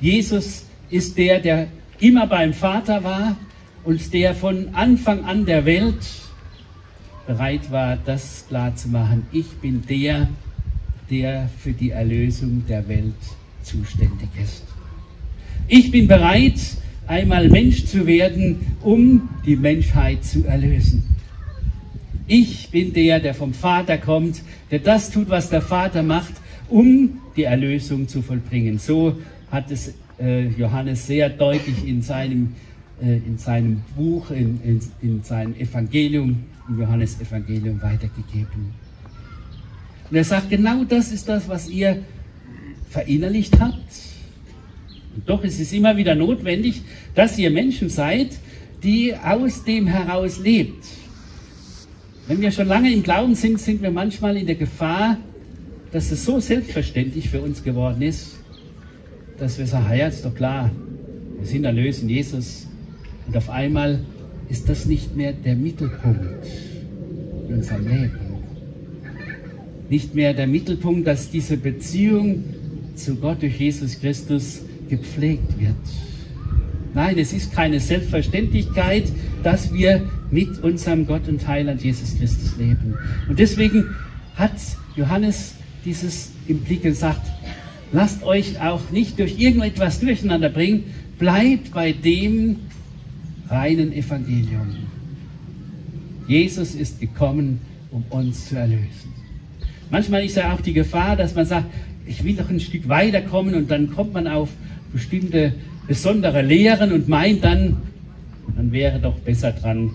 Jesus 0.00 0.64
ist 0.90 1.18
der, 1.18 1.40
der 1.40 1.68
immer 2.00 2.26
beim 2.26 2.52
Vater 2.52 3.04
war 3.04 3.36
und 3.84 4.12
der 4.12 4.34
von 4.34 4.74
Anfang 4.74 5.24
an 5.24 5.46
der 5.46 5.64
Welt 5.64 6.04
bereit 7.26 7.70
war, 7.70 7.96
das 8.04 8.46
klar 8.48 8.74
zu 8.74 8.88
machen. 8.88 9.26
Ich 9.32 9.46
bin 9.60 9.82
der, 9.86 10.28
der 11.10 11.48
für 11.58 11.72
die 11.72 11.90
Erlösung 11.90 12.64
der 12.68 12.86
Welt 12.88 13.14
zuständig 13.62 14.28
ist. 14.42 14.64
Ich 15.68 15.90
bin 15.90 16.08
bereit, 16.08 16.60
einmal 17.06 17.48
Mensch 17.48 17.84
zu 17.86 18.06
werden, 18.06 18.60
um 18.82 19.28
die 19.46 19.56
Menschheit 19.56 20.24
zu 20.24 20.44
erlösen. 20.44 21.11
Ich 22.26 22.70
bin 22.70 22.92
der, 22.92 23.20
der 23.20 23.34
vom 23.34 23.52
Vater 23.52 23.98
kommt, 23.98 24.42
der 24.70 24.78
das 24.78 25.10
tut, 25.10 25.28
was 25.28 25.50
der 25.50 25.62
Vater 25.62 26.02
macht, 26.02 26.34
um 26.68 27.20
die 27.36 27.44
Erlösung 27.44 28.08
zu 28.08 28.22
vollbringen. 28.22 28.78
So 28.78 29.16
hat 29.50 29.70
es 29.70 29.94
äh, 30.20 30.46
Johannes 30.48 31.06
sehr 31.06 31.28
deutlich 31.28 31.86
in 31.86 32.02
seinem, 32.02 32.54
äh, 33.02 33.16
in 33.16 33.38
seinem 33.38 33.82
Buch, 33.96 34.30
in, 34.30 34.60
in, 34.62 34.80
in 35.02 35.22
seinem 35.22 35.54
Evangelium, 35.56 36.44
im 36.68 36.80
Johannesevangelium 36.80 37.82
weitergegeben. 37.82 38.72
Und 40.10 40.16
er 40.16 40.24
sagt, 40.24 40.50
genau 40.50 40.84
das 40.84 41.10
ist 41.10 41.28
das, 41.28 41.48
was 41.48 41.68
ihr 41.68 42.02
verinnerlicht 42.88 43.58
habt. 43.58 43.92
Und 45.16 45.28
doch 45.28 45.42
ist 45.42 45.60
es 45.60 45.72
immer 45.72 45.96
wieder 45.96 46.14
notwendig, 46.14 46.82
dass 47.14 47.38
ihr 47.38 47.50
Menschen 47.50 47.88
seid, 47.88 48.28
die 48.82 49.14
aus 49.14 49.64
dem 49.64 49.86
heraus 49.86 50.38
lebt. 50.38 50.84
Wenn 52.28 52.40
wir 52.40 52.52
schon 52.52 52.68
lange 52.68 52.92
im 52.92 53.02
Glauben 53.02 53.34
sind, 53.34 53.60
sind 53.60 53.82
wir 53.82 53.90
manchmal 53.90 54.36
in 54.36 54.46
der 54.46 54.54
Gefahr, 54.54 55.16
dass 55.90 56.12
es 56.12 56.24
so 56.24 56.38
selbstverständlich 56.38 57.28
für 57.28 57.42
uns 57.42 57.64
geworden 57.64 58.00
ist, 58.00 58.36
dass 59.38 59.58
wir 59.58 59.66
sagen, 59.66 59.96
ja, 59.96 60.06
ist 60.06 60.24
doch 60.24 60.34
klar, 60.34 60.70
wir 61.38 61.46
sind 61.46 61.64
erlöst 61.64 62.02
in 62.02 62.08
Jesus. 62.08 62.68
Und 63.26 63.36
auf 63.36 63.50
einmal 63.50 64.00
ist 64.48 64.68
das 64.68 64.86
nicht 64.86 65.16
mehr 65.16 65.32
der 65.32 65.56
Mittelpunkt 65.56 66.46
in 67.48 67.54
unserem 67.56 67.88
Leben. 67.88 68.18
Nicht 69.90 70.14
mehr 70.14 70.32
der 70.32 70.46
Mittelpunkt, 70.46 71.06
dass 71.06 71.30
diese 71.30 71.56
Beziehung 71.56 72.44
zu 72.94 73.16
Gott 73.16 73.42
durch 73.42 73.58
Jesus 73.58 74.00
Christus 74.00 74.62
gepflegt 74.88 75.58
wird. 75.58 75.74
Nein, 76.94 77.18
es 77.18 77.32
ist 77.32 77.52
keine 77.52 77.80
Selbstverständlichkeit, 77.80 79.04
dass 79.42 79.72
wir 79.72 80.02
mit 80.32 80.58
unserem 80.62 81.06
Gott 81.06 81.28
und 81.28 81.46
Heiland 81.46 81.84
Jesus 81.84 82.18
Christus 82.18 82.56
leben. 82.56 82.96
Und 83.28 83.38
deswegen 83.38 83.94
hat 84.34 84.52
Johannes 84.96 85.54
dieses 85.84 86.32
im 86.48 86.60
Blick 86.60 86.82
gesagt, 86.82 87.20
lasst 87.92 88.22
euch 88.24 88.60
auch 88.60 88.90
nicht 88.90 89.18
durch 89.18 89.38
irgendetwas 89.38 90.00
durcheinander 90.00 90.48
bringen, 90.48 90.84
bleibt 91.18 91.72
bei 91.72 91.92
dem 91.92 92.56
reinen 93.48 93.92
Evangelium. 93.92 94.76
Jesus 96.26 96.74
ist 96.74 97.00
gekommen, 97.00 97.60
um 97.90 98.02
uns 98.08 98.48
zu 98.48 98.56
erlösen. 98.56 99.12
Manchmal 99.90 100.24
ist 100.24 100.36
ja 100.36 100.54
auch 100.54 100.60
die 100.62 100.72
Gefahr, 100.72 101.16
dass 101.16 101.34
man 101.34 101.44
sagt, 101.44 101.66
ich 102.06 102.24
will 102.24 102.34
doch 102.34 102.48
ein 102.48 102.60
Stück 102.60 102.88
weiterkommen 102.88 103.54
und 103.54 103.70
dann 103.70 103.90
kommt 103.90 104.14
man 104.14 104.26
auf 104.26 104.48
bestimmte 104.92 105.52
besondere 105.86 106.42
Lehren 106.42 106.92
und 106.92 107.08
meint 107.08 107.44
dann, 107.44 107.76
man 108.56 108.72
wäre 108.72 108.98
doch 108.98 109.18
besser 109.18 109.52
dran, 109.52 109.90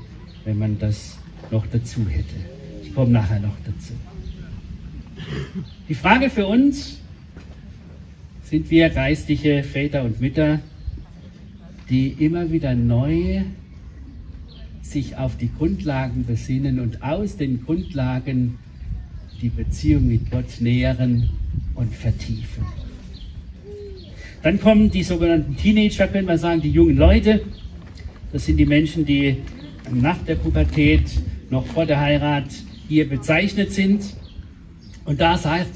wenn 0.48 0.58
man 0.58 0.80
das 0.80 1.18
noch 1.52 1.68
dazu 1.68 2.08
hätte. 2.08 2.36
Ich 2.82 2.96
komme 2.96 3.12
nachher 3.12 3.42
noch 3.42 3.58
dazu. 3.66 3.92
Die 5.90 5.94
Frage 5.94 6.30
für 6.30 6.48
uns, 6.48 7.02
sind 8.44 8.72
wir 8.72 8.90
geistliche 8.90 9.62
Väter 9.62 10.06
und 10.06 10.22
Mütter, 10.22 10.62
die 11.90 12.08
immer 12.08 12.50
wieder 12.50 12.76
neu 12.76 13.42
sich 14.82 15.18
auf 15.18 15.36
die 15.36 15.50
Grundlagen 15.54 16.26
besinnen 16.26 16.80
und 16.80 17.04
aus 17.04 17.36
den 17.36 17.66
Grundlagen 17.66 18.58
die 19.42 19.50
Beziehung 19.50 20.08
mit 20.08 20.32
Gott 20.32 20.62
nähren 20.62 21.30
und 21.76 21.94
vertiefen. 21.94 22.66
Dann 24.44 24.62
kommen 24.62 24.92
die 24.92 25.04
sogenannten 25.04 25.58
Teenager, 25.58 26.08
können 26.08 26.30
wir 26.30 26.38
sagen, 26.38 26.62
die 26.62 26.72
jungen 26.72 26.96
Leute. 26.96 27.42
Das 28.32 28.46
sind 28.46 28.56
die 28.56 28.66
Menschen, 28.66 29.06
die 29.06 29.36
nach 29.92 30.18
der 30.26 30.36
Pubertät, 30.36 31.04
noch 31.50 31.66
vor 31.66 31.86
der 31.86 32.00
Heirat 32.00 32.46
hier 32.88 33.08
bezeichnet 33.08 33.74
sind. 33.74 34.04
Und 35.06 35.22
da 35.22 35.38
sagt 35.38 35.72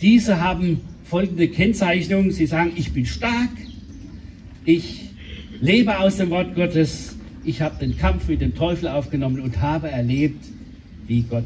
Diese 0.00 0.40
haben 0.40 0.80
folgende 1.04 1.48
Kennzeichnung. 1.48 2.30
Sie 2.30 2.46
sagen, 2.46 2.72
ich 2.76 2.92
bin 2.92 3.04
stark, 3.04 3.50
ich 4.64 5.10
lebe 5.60 5.98
aus 5.98 6.16
dem 6.16 6.30
Wort 6.30 6.54
Gottes, 6.54 7.16
ich 7.44 7.60
habe 7.60 7.78
den 7.78 7.98
Kampf 7.98 8.28
mit 8.28 8.40
dem 8.40 8.54
Teufel 8.54 8.88
aufgenommen 8.88 9.40
und 9.40 9.60
habe 9.60 9.90
erlebt, 9.90 10.44
wie 11.06 11.22
Gott 11.22 11.44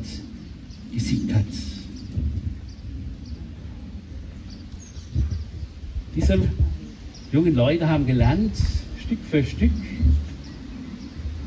gesiegt 0.92 1.34
hat. 1.34 1.44
Diese 6.14 6.38
jungen 7.32 7.54
Leute 7.54 7.88
haben 7.88 8.06
gelernt, 8.06 8.52
Stück 9.04 9.18
für 9.28 9.42
Stück 9.42 9.73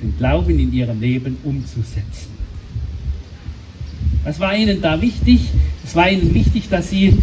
den 0.02 0.18
Glauben 0.18 0.60
in 0.60 0.74
ihrem 0.74 1.00
Leben 1.00 1.38
umzusetzen. 1.44 2.38
Was 4.24 4.40
war 4.40 4.56
ihnen 4.56 4.82
da 4.82 5.02
wichtig? 5.02 5.42
Es 5.86 5.96
war 5.96 6.10
ihnen 6.12 6.34
wichtig, 6.34 6.70
dass 6.70 6.90
sie 6.90 7.14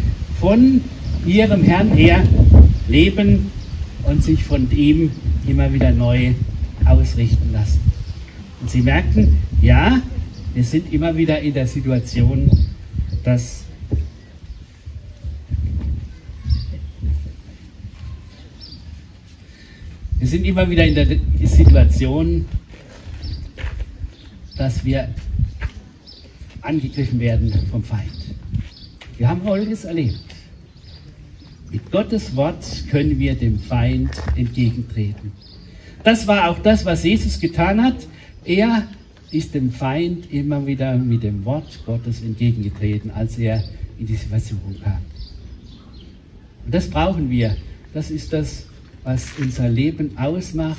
von 0.40 0.81
ihrem 1.26 1.62
Herrn 1.62 1.90
her 1.90 2.23
leben 2.88 3.50
und 4.04 4.23
sich 4.23 4.43
von 4.45 4.71
ihm 4.71 5.11
immer 5.47 5.73
wieder 5.73 5.90
neu 5.90 6.33
ausrichten 6.85 7.52
lassen. 7.52 7.81
Und 8.61 8.71
sie 8.71 8.83
merkten, 8.83 9.37
ja, 9.61 10.00
wir 10.54 10.64
sind 10.64 10.93
immer 10.93 11.16
wieder 11.16 11.40
in 11.40 11.54
der 11.54 11.66
Situation, 11.66 12.50
dass 13.25 13.64
wir 20.19 20.28
sind 20.28 20.45
immer 20.45 20.69
wieder 20.71 20.87
in 20.87 20.95
der 20.95 21.07
Situation, 21.47 22.47
dass 24.56 24.84
wir 24.84 25.08
angegriffen 26.62 27.20
werden 27.20 27.52
vom 27.70 27.82
Feind. 27.82 28.11
Wir 29.18 29.28
haben 29.28 29.42
Folgendes 29.42 29.84
erlebt. 29.84 30.18
Mit 31.70 31.90
Gottes 31.90 32.34
Wort 32.37 32.64
können 32.90 33.18
wir 33.18 33.34
dem 33.34 33.58
Feind 33.58 34.11
entgegentreten. 34.37 35.32
Das 36.04 36.26
war 36.26 36.50
auch 36.50 36.58
das, 36.61 36.84
was 36.84 37.02
Jesus 37.02 37.40
getan 37.40 37.82
hat. 37.82 38.06
Er 38.44 38.87
ist 39.30 39.54
dem 39.54 39.73
Feind 39.73 40.32
immer 40.32 40.66
wieder 40.66 40.96
mit 40.96 41.23
dem 41.23 41.44
Wort 41.44 41.80
Gottes 41.84 42.23
entgegengetreten, 42.23 43.11
als 43.11 43.38
er 43.38 43.64
in 43.99 44.06
diese 44.06 44.28
Versuchung 44.28 44.76
kam. 44.82 44.99
Und 46.64 46.75
das 46.75 46.88
brauchen 46.88 47.30
wir. 47.30 47.56
Das 47.92 48.11
ist 48.11 48.32
das, 48.32 48.66
was 49.02 49.26
unser 49.38 49.68
Leben 49.68 50.16
ausmacht. 50.16 50.78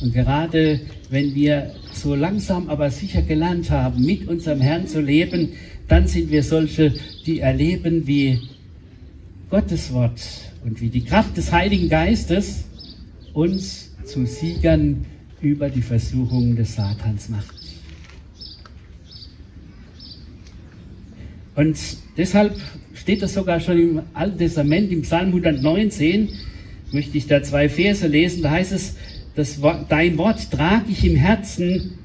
Und 0.00 0.12
gerade 0.12 0.80
wenn 1.12 1.34
wir 1.34 1.74
so 1.92 2.14
langsam 2.14 2.70
aber 2.70 2.90
sicher 2.90 3.20
gelernt 3.20 3.70
haben, 3.70 4.02
mit 4.02 4.26
unserem 4.28 4.62
Herrn 4.62 4.86
zu 4.86 5.02
leben, 5.02 5.50
dann 5.86 6.08
sind 6.08 6.30
wir 6.30 6.42
solche, 6.42 6.94
die 7.26 7.40
erleben, 7.40 8.06
wie 8.06 8.40
Gottes 9.50 9.92
Wort 9.92 10.22
und 10.64 10.80
wie 10.80 10.88
die 10.88 11.04
Kraft 11.04 11.36
des 11.36 11.52
Heiligen 11.52 11.90
Geistes 11.90 12.64
uns 13.34 13.94
zu 14.06 14.24
Siegern 14.24 15.04
über 15.42 15.68
die 15.68 15.82
Versuchungen 15.82 16.56
des 16.56 16.76
Satans 16.76 17.28
macht. 17.28 17.56
Und 21.54 21.76
deshalb 22.16 22.56
steht 22.94 23.20
das 23.20 23.34
sogar 23.34 23.60
schon 23.60 23.78
im 23.78 24.02
Alten 24.14 24.38
Testament, 24.38 24.90
im 24.90 25.02
Psalm 25.02 25.26
119, 25.26 26.30
möchte 26.90 27.18
ich 27.18 27.26
da 27.26 27.42
zwei 27.42 27.68
Verse 27.68 28.06
lesen, 28.06 28.42
da 28.42 28.52
heißt 28.52 28.72
es, 28.72 28.96
das 29.34 29.60
dein 29.88 30.18
Wort 30.18 30.50
trage 30.50 30.90
ich 30.90 31.04
im 31.04 31.16
Herzen, 31.16 31.98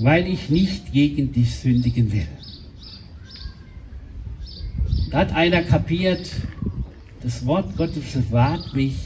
weil 0.00 0.26
ich 0.26 0.50
nicht 0.50 0.92
gegen 0.92 1.32
dich 1.32 1.54
sündigen 1.54 2.12
will. 2.12 2.26
Da 5.10 5.18
hat 5.18 5.34
einer 5.34 5.62
kapiert, 5.62 6.30
das 7.22 7.46
Wort 7.46 7.76
Gottes 7.76 8.12
bewahrt 8.12 8.74
mich 8.74 8.96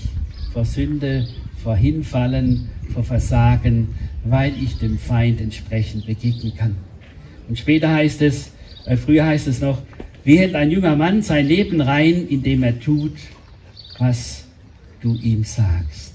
vor 0.53 0.65
Sünde, 0.65 1.29
vor 1.63 1.77
Hinfallen, 1.77 2.69
vor 2.93 3.05
Versagen, 3.05 3.89
weil 4.25 4.55
ich 4.63 4.79
dem 4.79 4.99
Feind 4.99 5.41
entsprechend 5.41 6.07
begegnen 6.07 6.55
kann. 6.57 6.77
Und 7.49 7.59
später 7.59 7.91
heißt 7.93 8.23
es, 8.23 8.53
äh, 8.87 8.97
früher 8.97 9.27
heißt 9.27 9.47
es 9.49 9.61
noch, 9.61 9.83
wie 10.25 10.39
hält 10.39 10.55
ein 10.55 10.71
junger 10.71 10.97
Mann 10.97 11.23
sein 11.23 11.47
Leben 11.47 11.81
rein, 11.81 12.27
indem 12.29 12.63
er 12.63 12.79
tut, 12.79 13.17
was 13.99 14.45
du 15.01 15.15
ihm 15.15 15.45
sagst, 15.45 16.08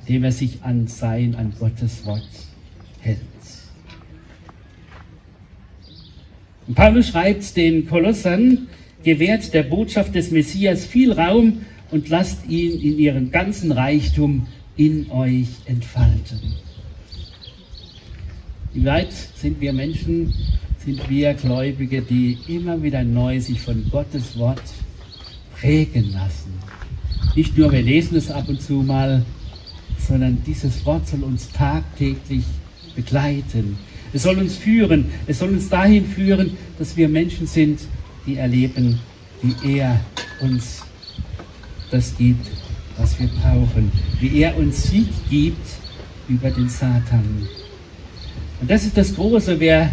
indem 0.00 0.24
er 0.24 0.32
sich 0.32 0.62
an 0.62 0.86
sein, 0.86 1.34
an 1.34 1.52
Gottes 1.58 2.04
Wort 2.04 2.28
hält. 3.00 3.18
Und 6.66 6.74
Paulus 6.74 7.08
schreibt 7.08 7.56
den 7.56 7.86
Kolossern, 7.88 8.68
gewährt 9.02 9.52
der 9.54 9.64
Botschaft 9.64 10.14
des 10.14 10.30
Messias 10.30 10.84
viel 10.84 11.12
Raum 11.12 11.62
und 11.90 12.08
lasst 12.08 12.46
ihn 12.48 12.80
in 12.80 12.98
ihren 12.98 13.30
ganzen 13.30 13.72
Reichtum 13.72 14.46
in 14.76 15.10
euch 15.10 15.48
entfalten. 15.66 16.40
Wie 18.72 18.84
weit 18.84 19.12
sind 19.12 19.60
wir 19.60 19.72
Menschen, 19.72 20.32
sind 20.84 21.10
wir 21.10 21.34
Gläubige, 21.34 22.02
die 22.02 22.38
immer 22.46 22.82
wieder 22.82 23.02
neu 23.02 23.40
sich 23.40 23.60
von 23.60 23.84
Gottes 23.90 24.38
Wort 24.38 24.62
prägen 25.58 26.12
lassen. 26.12 26.52
Nicht 27.34 27.58
nur 27.58 27.72
wir 27.72 27.82
lesen 27.82 28.16
es 28.16 28.30
ab 28.30 28.48
und 28.48 28.62
zu 28.62 28.74
mal, 28.74 29.24
sondern 30.10 30.42
dieses 30.44 30.84
Wort 30.84 31.06
soll 31.06 31.22
uns 31.22 31.48
tagtäglich 31.52 32.42
begleiten. 32.96 33.78
Es 34.12 34.24
soll 34.24 34.38
uns 34.38 34.56
führen. 34.56 35.06
Es 35.28 35.38
soll 35.38 35.50
uns 35.50 35.68
dahin 35.68 36.04
führen, 36.04 36.56
dass 36.80 36.96
wir 36.96 37.08
Menschen 37.08 37.46
sind, 37.46 37.78
die 38.26 38.36
erleben, 38.36 38.98
wie 39.40 39.78
er 39.78 40.00
uns 40.40 40.82
das 41.92 42.16
gibt, 42.18 42.44
was 42.98 43.20
wir 43.20 43.28
brauchen, 43.40 43.92
wie 44.18 44.40
er 44.40 44.56
uns 44.56 44.82
Sieg 44.90 45.06
gibt 45.30 45.64
über 46.28 46.50
den 46.50 46.68
Satan. 46.68 47.48
Und 48.60 48.68
das 48.68 48.84
ist 48.84 48.96
das 48.96 49.14
Große, 49.14 49.60
wer, 49.60 49.92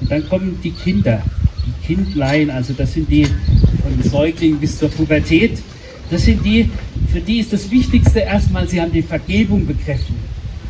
und 0.00 0.10
dann 0.10 0.28
kommen 0.28 0.58
die 0.64 0.72
Kinder, 0.72 1.22
die 1.64 1.86
Kindlein, 1.86 2.50
also 2.50 2.72
das 2.72 2.94
sind 2.94 3.08
die 3.08 3.24
von 3.24 4.02
Säugling 4.10 4.58
bis 4.58 4.76
zur 4.76 4.88
Pubertät, 4.88 5.62
das 6.10 6.24
sind 6.24 6.44
die, 6.44 6.70
für 7.12 7.20
die 7.20 7.38
ist 7.38 7.52
das 7.52 7.70
Wichtigste 7.70 8.20
erstmal, 8.20 8.68
sie 8.68 8.80
haben 8.80 8.92
die 8.92 9.02
Vergebung 9.02 9.66
begriffen. 9.66 10.16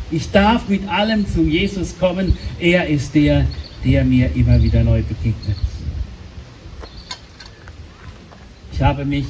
Ich 0.09 0.31
darf 0.31 0.69
mit 0.69 0.87
allem 0.87 1.27
zu 1.27 1.43
Jesus 1.43 1.97
kommen, 1.99 2.37
er 2.59 2.87
ist 2.87 3.13
der, 3.13 3.45
der 3.83 4.03
mir 4.05 4.33
immer 4.35 4.61
wieder 4.61 4.83
neu 4.83 5.01
begegnet. 5.03 5.57
Ich 8.71 8.81
habe 8.81 9.05
mich 9.05 9.25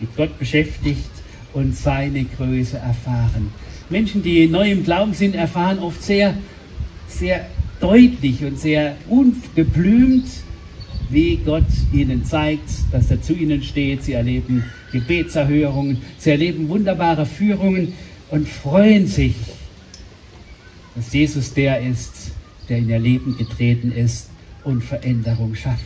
mit 0.00 0.14
Gott 0.16 0.38
beschäftigt 0.38 1.10
und 1.52 1.76
seine 1.76 2.24
Größe 2.24 2.78
erfahren. 2.78 3.52
Menschen, 3.88 4.22
die 4.22 4.46
neu 4.46 4.70
im 4.70 4.84
Glauben 4.84 5.14
sind, 5.14 5.34
erfahren 5.34 5.78
oft 5.78 6.02
sehr, 6.02 6.34
sehr 7.08 7.46
deutlich 7.80 8.44
und 8.44 8.58
sehr 8.58 8.96
ungeblümt, 9.08 10.26
wie 11.10 11.36
Gott 11.36 11.66
ihnen 11.92 12.24
zeigt, 12.24 12.70
dass 12.92 13.10
er 13.10 13.20
zu 13.20 13.34
ihnen 13.34 13.62
steht. 13.62 14.04
Sie 14.04 14.12
erleben 14.12 14.64
Gebetserhörungen, 14.92 15.98
sie 16.18 16.30
erleben 16.30 16.68
wunderbare 16.68 17.26
Führungen 17.26 17.92
und 18.30 18.48
freuen 18.48 19.06
sich, 19.06 19.34
dass 20.94 21.12
Jesus 21.12 21.54
der 21.54 21.80
ist, 21.80 22.32
der 22.68 22.78
in 22.78 22.88
ihr 22.88 22.98
Leben 22.98 23.36
getreten 23.36 23.92
ist 23.92 24.30
und 24.64 24.82
Veränderung 24.82 25.54
schafft. 25.54 25.84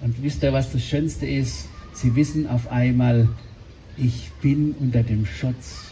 Und 0.00 0.22
wisst 0.22 0.42
ihr, 0.42 0.52
was 0.52 0.70
das 0.70 0.84
Schönste 0.84 1.26
ist? 1.26 1.68
Sie 1.94 2.14
wissen 2.14 2.46
auf 2.48 2.70
einmal, 2.70 3.28
ich 3.96 4.30
bin 4.42 4.74
unter 4.78 5.02
dem 5.02 5.24
Schutz 5.24 5.84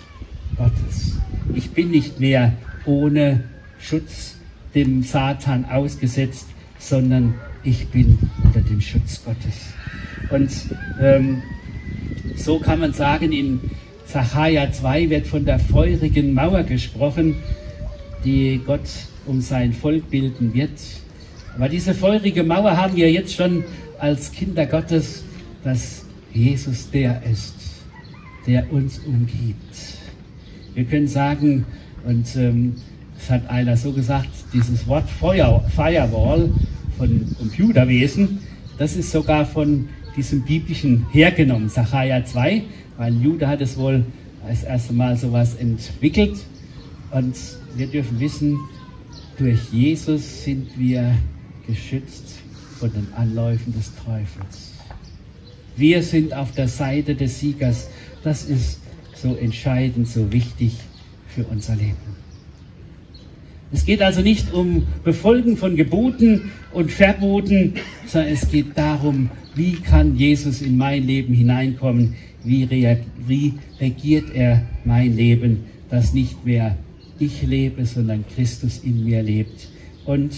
Gottes. 0.56 1.16
Ich 1.54 1.70
bin 1.70 1.90
nicht 1.90 2.20
mehr 2.20 2.52
ohne 2.84 3.44
Schutz 3.78 4.36
dem 4.74 5.02
Satan 5.02 5.64
ausgesetzt, 5.64 6.46
sondern 6.82 7.34
ich 7.62 7.86
bin 7.88 8.18
unter 8.42 8.60
dem 8.60 8.80
Schutz 8.80 9.22
Gottes. 9.24 9.72
Und 10.30 10.50
ähm, 11.00 11.42
so 12.36 12.58
kann 12.58 12.80
man 12.80 12.92
sagen, 12.92 13.30
in 13.32 13.60
Zachariah 14.06 14.72
2 14.72 15.08
wird 15.10 15.26
von 15.26 15.44
der 15.44 15.58
feurigen 15.58 16.34
Mauer 16.34 16.64
gesprochen, 16.64 17.36
die 18.24 18.60
Gott 18.66 18.88
um 19.26 19.40
sein 19.40 19.72
Volk 19.72 20.10
bilden 20.10 20.52
wird. 20.52 20.70
Aber 21.54 21.68
diese 21.68 21.94
feurige 21.94 22.42
Mauer 22.42 22.76
haben 22.76 22.96
wir 22.96 23.10
jetzt 23.10 23.34
schon 23.34 23.64
als 23.98 24.32
Kinder 24.32 24.66
Gottes, 24.66 25.22
dass 25.62 26.04
Jesus 26.32 26.90
der 26.90 27.22
ist, 27.30 27.54
der 28.46 28.70
uns 28.72 28.98
umgibt. 28.98 29.76
Wir 30.74 30.84
können 30.84 31.06
sagen, 31.06 31.64
und 32.04 32.34
ähm, 32.34 32.74
es 33.22 33.30
hat 33.30 33.48
einer 33.48 33.76
so 33.76 33.92
gesagt, 33.92 34.30
dieses 34.52 34.86
Wort 34.88 35.08
Feuer, 35.08 35.62
Firewall 35.74 36.50
von 36.98 37.36
Computerwesen, 37.38 38.40
das 38.78 38.96
ist 38.96 39.12
sogar 39.12 39.46
von 39.46 39.88
diesem 40.16 40.42
biblischen 40.42 41.06
hergenommen, 41.12 41.68
Sacharja 41.68 42.24
2, 42.24 42.64
weil 42.96 43.14
Jude 43.22 43.46
hat 43.46 43.60
es 43.60 43.76
wohl 43.76 44.04
als 44.44 44.64
erste 44.64 44.92
Mal 44.92 45.16
sowas 45.16 45.54
entwickelt. 45.54 46.36
Und 47.12 47.36
wir 47.76 47.86
dürfen 47.86 48.18
wissen, 48.18 48.58
durch 49.38 49.60
Jesus 49.70 50.44
sind 50.44 50.76
wir 50.76 51.14
geschützt 51.66 52.38
von 52.78 52.92
den 52.92 53.06
Anläufen 53.14 53.72
des 53.72 53.92
Teufels. 54.04 54.72
Wir 55.76 56.02
sind 56.02 56.34
auf 56.34 56.52
der 56.52 56.68
Seite 56.68 57.14
des 57.14 57.38
Siegers. 57.38 57.88
Das 58.24 58.44
ist 58.44 58.80
so 59.14 59.36
entscheidend, 59.36 60.08
so 60.08 60.32
wichtig 60.32 60.76
für 61.28 61.44
unser 61.44 61.76
Leben. 61.76 62.21
Es 63.72 63.86
geht 63.86 64.02
also 64.02 64.20
nicht 64.20 64.52
um 64.52 64.86
Befolgen 65.02 65.56
von 65.56 65.76
Geboten 65.76 66.52
und 66.72 66.90
Verboten, 66.90 67.74
sondern 68.06 68.32
es 68.32 68.50
geht 68.50 68.76
darum, 68.76 69.30
wie 69.54 69.72
kann 69.72 70.16
Jesus 70.16 70.60
in 70.62 70.76
mein 70.76 71.06
Leben 71.06 71.34
hineinkommen, 71.34 72.14
wie, 72.44 73.54
regiert 73.80 74.34
er 74.34 74.62
mein 74.84 75.16
Leben, 75.16 75.64
dass 75.88 76.12
nicht 76.12 76.44
mehr 76.44 76.76
ich 77.18 77.42
lebe, 77.42 77.86
sondern 77.86 78.24
Christus 78.34 78.80
in 78.84 79.04
mir 79.04 79.22
lebt 79.22 79.68
und 80.04 80.32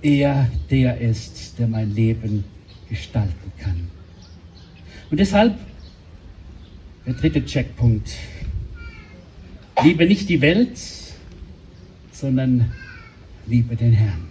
er 0.00 0.50
der 0.70 1.00
ist, 1.00 1.58
der 1.58 1.68
mein 1.68 1.94
Leben 1.94 2.44
gestalten 2.88 3.52
kann. 3.60 3.88
Und 5.10 5.20
deshalb 5.20 5.56
der 7.06 7.14
dritte 7.14 7.44
Checkpunkt. 7.44 8.10
Liebe 9.82 10.06
nicht 10.06 10.28
die 10.28 10.40
Welt, 10.40 10.78
sondern 12.22 12.70
liebe 13.48 13.74
den 13.74 13.92
Herrn. 13.92 14.28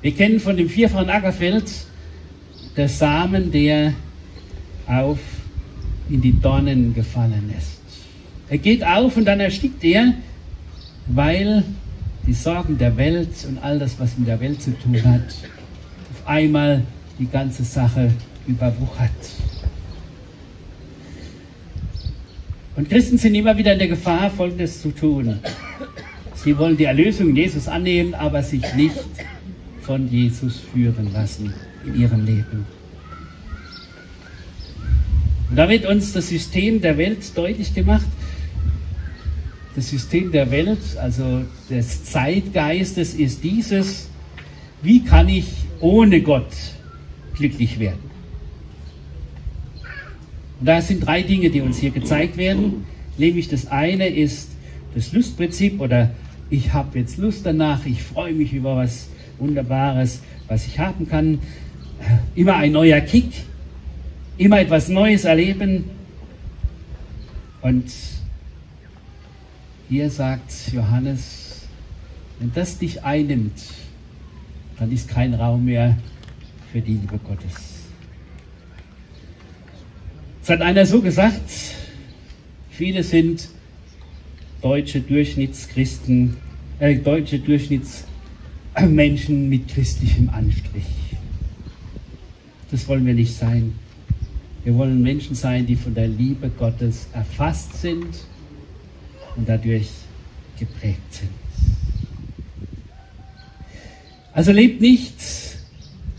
Wir 0.00 0.12
kennen 0.12 0.40
von 0.40 0.56
dem 0.56 0.68
vierfachen 0.68 1.10
Ackerfeld 1.10 1.70
der 2.76 2.88
Samen, 2.88 3.52
der 3.52 3.92
auf 4.86 5.18
in 6.08 6.22
die 6.22 6.40
Dornen 6.40 6.94
gefallen 6.94 7.52
ist. 7.56 7.80
Er 8.48 8.58
geht 8.58 8.82
auf 8.82 9.16
und 9.16 9.26
dann 9.26 9.40
erstickt 9.40 9.84
er, 9.84 10.14
weil 11.06 11.62
die 12.26 12.34
Sorgen 12.34 12.78
der 12.78 12.96
Welt 12.96 13.44
und 13.46 13.58
all 13.58 13.78
das, 13.78 14.00
was 14.00 14.16
mit 14.16 14.26
der 14.26 14.40
Welt 14.40 14.62
zu 14.62 14.70
tun 14.78 15.00
hat, 15.04 15.34
auf 16.12 16.26
einmal 16.26 16.82
die 17.18 17.26
ganze 17.26 17.62
Sache 17.62 18.10
überwuchert. 18.46 19.10
Und 22.74 22.88
Christen 22.88 23.18
sind 23.18 23.34
immer 23.34 23.56
wieder 23.56 23.74
in 23.74 23.78
der 23.78 23.88
Gefahr, 23.88 24.30
Folgendes 24.30 24.80
zu 24.80 24.90
tun. 24.92 25.38
Sie 26.34 26.56
wollen 26.56 26.76
die 26.76 26.84
Erlösung 26.84 27.36
Jesus 27.36 27.68
annehmen, 27.68 28.14
aber 28.14 28.42
sich 28.42 28.62
nicht 28.74 28.96
von 29.82 30.08
Jesus 30.10 30.60
führen 30.72 31.12
lassen 31.12 31.52
in 31.84 32.00
ihrem 32.00 32.24
Leben. 32.24 32.66
Und 35.50 35.56
da 35.56 35.68
wird 35.68 35.84
uns 35.84 36.12
das 36.12 36.28
System 36.28 36.80
der 36.80 36.96
Welt 36.96 37.36
deutlich 37.36 37.74
gemacht. 37.74 38.06
Das 39.74 39.90
System 39.90 40.32
der 40.32 40.50
Welt, 40.50 40.78
also 40.98 41.44
des 41.68 42.04
Zeitgeistes, 42.04 43.14
ist 43.14 43.44
dieses, 43.44 44.08
wie 44.82 45.04
kann 45.04 45.28
ich 45.28 45.46
ohne 45.80 46.22
Gott 46.22 46.52
glücklich 47.34 47.78
werden? 47.78 48.11
Und 50.62 50.66
da 50.66 50.80
sind 50.80 51.04
drei 51.04 51.22
Dinge, 51.22 51.50
die 51.50 51.60
uns 51.60 51.78
hier 51.78 51.90
gezeigt 51.90 52.36
werden. 52.36 52.84
Nämlich 53.18 53.48
das 53.48 53.66
eine 53.66 54.06
ist 54.06 54.48
das 54.94 55.12
Lustprinzip 55.12 55.80
oder 55.80 56.12
ich 56.50 56.72
habe 56.72 57.00
jetzt 57.00 57.16
Lust 57.16 57.44
danach, 57.44 57.84
ich 57.84 58.00
freue 58.00 58.32
mich 58.32 58.52
über 58.52 58.76
was 58.76 59.08
Wunderbares, 59.40 60.22
was 60.46 60.64
ich 60.68 60.78
haben 60.78 61.08
kann. 61.08 61.40
Immer 62.36 62.54
ein 62.58 62.70
neuer 62.70 63.00
Kick, 63.00 63.32
immer 64.38 64.60
etwas 64.60 64.88
Neues 64.88 65.24
erleben. 65.24 65.82
Und 67.60 67.92
hier 69.88 70.10
sagt 70.10 70.52
Johannes, 70.72 71.62
wenn 72.38 72.52
das 72.54 72.78
dich 72.78 73.02
einnimmt, 73.02 73.64
dann 74.78 74.92
ist 74.92 75.08
kein 75.08 75.34
Raum 75.34 75.64
mehr 75.64 75.96
für 76.70 76.80
die 76.80 76.92
Liebe 76.92 77.18
Gottes. 77.18 77.71
Es 80.42 80.50
hat 80.50 80.60
einer 80.60 80.84
so 80.84 81.00
gesagt, 81.00 81.48
viele 82.70 83.04
sind 83.04 83.48
deutsche 84.60 85.00
Durchschnittschristen, 85.00 86.36
äh, 86.80 86.96
deutsche 86.96 87.38
Durchschnittsmenschen 87.38 89.48
mit 89.48 89.68
christlichem 89.68 90.28
Anstrich. 90.30 90.82
Das 92.72 92.88
wollen 92.88 93.06
wir 93.06 93.14
nicht 93.14 93.36
sein. 93.36 93.78
Wir 94.64 94.74
wollen 94.74 95.00
Menschen 95.00 95.36
sein, 95.36 95.64
die 95.64 95.76
von 95.76 95.94
der 95.94 96.08
Liebe 96.08 96.50
Gottes 96.50 97.06
erfasst 97.12 97.80
sind 97.80 98.08
und 99.36 99.48
dadurch 99.48 99.90
geprägt 100.58 101.14
sind. 101.14 101.30
Also 104.32 104.50
lebt 104.50 104.80
nicht 104.80 105.14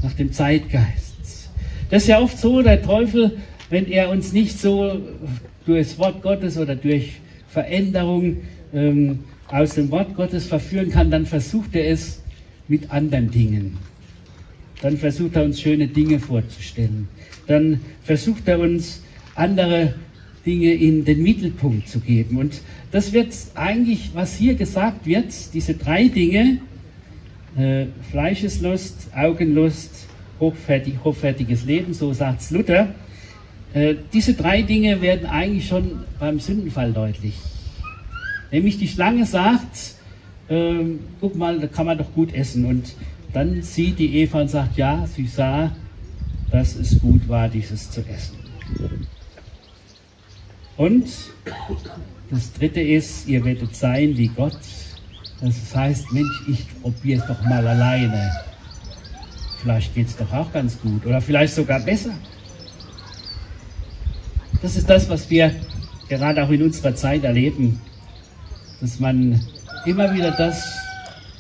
nach 0.01 0.13
dem 0.13 0.31
Zeitgeist. 0.31 1.49
Das 1.89 2.03
ist 2.03 2.07
ja 2.07 2.19
oft 2.19 2.38
so, 2.38 2.62
der 2.62 2.81
Teufel 2.81 3.38
wenn 3.73 3.88
er 3.88 4.12
uns 4.12 4.33
nicht 4.33 4.59
so 4.59 5.01
durch 5.65 5.88
das 5.88 5.97
Wort 5.97 6.21
Gottes 6.21 6.59
oder 6.59 6.75
durch 6.75 7.13
Veränderung 7.49 8.38
ähm, 8.71 9.21
aus 9.47 9.73
dem 9.73 9.89
Wort 9.89 10.15
Gottes 10.15 10.45
verführen 10.45 10.91
kann, 10.91 11.09
dann 11.09 11.25
versucht 11.25 11.75
er 11.75 11.89
es 11.89 12.21
mit 12.67 12.91
anderen 12.91 13.31
Dingen. 13.31 13.79
Dann 14.83 14.95
versucht 14.95 15.36
er 15.38 15.45
uns 15.45 15.59
schöne 15.59 15.88
Dinge 15.88 16.19
vorzustellen. 16.19 17.07
Dann 17.47 17.81
versucht 18.03 18.47
er 18.47 18.59
uns 18.59 19.01
andere 19.33 19.95
Dinge 20.45 20.71
in 20.75 21.03
den 21.03 21.23
Mittelpunkt 21.23 21.89
zu 21.89 21.99
geben. 21.99 22.38
Und 22.38 22.62
das 22.91 23.12
wird 23.12 23.33
eigentlich, 23.55 24.12
was 24.13 24.36
hier 24.36 24.53
gesagt 24.53 25.07
wird, 25.07 25.33
diese 25.55 25.73
drei 25.73 26.09
Dinge, 26.09 26.59
äh, 27.57 27.88
Fleischeslust, 28.12 29.09
Augenlust, 29.15 30.05
hochfertig, 30.39 30.93
hochfertiges 31.03 31.65
Leben, 31.65 31.95
so 31.95 32.13
sagt 32.13 32.51
Luther, 32.51 32.93
äh, 33.73 33.95
diese 34.13 34.33
drei 34.33 34.62
Dinge 34.62 35.01
werden 35.01 35.25
eigentlich 35.25 35.67
schon 35.67 36.03
beim 36.19 36.39
Sündenfall 36.39 36.93
deutlich. 36.93 37.36
Nämlich 38.51 38.77
die 38.77 38.88
Schlange 38.88 39.25
sagt, 39.25 39.95
äh, 40.47 40.83
guck 41.19 41.36
mal, 41.36 41.59
da 41.59 41.67
kann 41.67 41.88
man 41.88 41.97
doch 41.97 42.13
gut 42.13 42.33
essen. 42.33 42.65
Und 42.65 42.93
dann 43.33 43.63
sieht 43.63 43.97
die 43.97 44.17
Eva 44.17 44.41
und 44.41 44.49
sagt, 44.49 44.77
ja, 44.77 45.07
sie 45.07 45.25
sah, 45.25 45.71
dass 46.51 46.75
es 46.75 46.99
gut 47.01 47.27
war, 47.27 47.49
dieses 47.49 47.89
zu 47.89 48.01
essen. 48.01 48.38
Und 50.77 51.07
das 52.29 52.53
dritte 52.53 52.81
ist, 52.81 53.27
ihr 53.27 53.43
werdet 53.43 53.75
sein 53.75 54.15
wie 54.17 54.27
Gott. 54.27 54.57
Das 55.41 55.75
heißt, 55.75 56.12
Mensch, 56.12 56.43
ich 56.47 56.81
probiere 56.81 57.21
es 57.21 57.27
doch 57.27 57.43
mal 57.43 57.65
alleine. 57.67 58.31
Vielleicht 59.62 59.95
geht 59.95 60.07
es 60.07 60.17
doch 60.17 60.31
auch 60.31 60.51
ganz 60.51 60.79
gut 60.79 61.05
oder 61.05 61.21
vielleicht 61.21 61.55
sogar 61.55 61.79
besser. 61.79 62.13
Das 64.63 64.78
ist 64.78 64.89
das, 64.89 65.10
was 65.10 65.30
wir 65.30 65.52
gerade 66.08 66.41
auch 66.41 66.49
in 66.49 66.63
unserer 66.63 66.95
Zeit 66.95 67.26
erleben, 67.26 67.82
dass 68.80 68.97
man 68.97 69.41
immer 69.86 70.15
wieder 70.15 70.32
das 70.32 70.63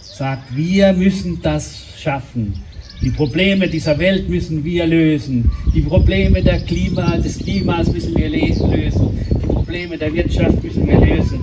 sagt, 0.01 0.53
wir 0.53 0.91
müssen 0.91 1.41
das 1.41 1.85
schaffen. 1.97 2.53
Die 3.01 3.11
Probleme 3.11 3.69
dieser 3.69 3.97
Welt 3.97 4.27
müssen 4.27 4.65
wir 4.65 4.85
lösen. 4.85 5.49
Die 5.73 5.81
Probleme 5.81 6.43
der 6.43 6.59
Klima, 6.65 7.15
des 7.15 7.39
Klimas 7.39 7.89
müssen 7.93 8.13
wir 8.17 8.27
lösen. 8.27 9.17
Die 9.41 9.47
Probleme 9.47 9.97
der 9.97 10.13
Wirtschaft 10.13 10.61
müssen 10.61 10.85
wir 10.85 10.99
lösen. 10.99 11.39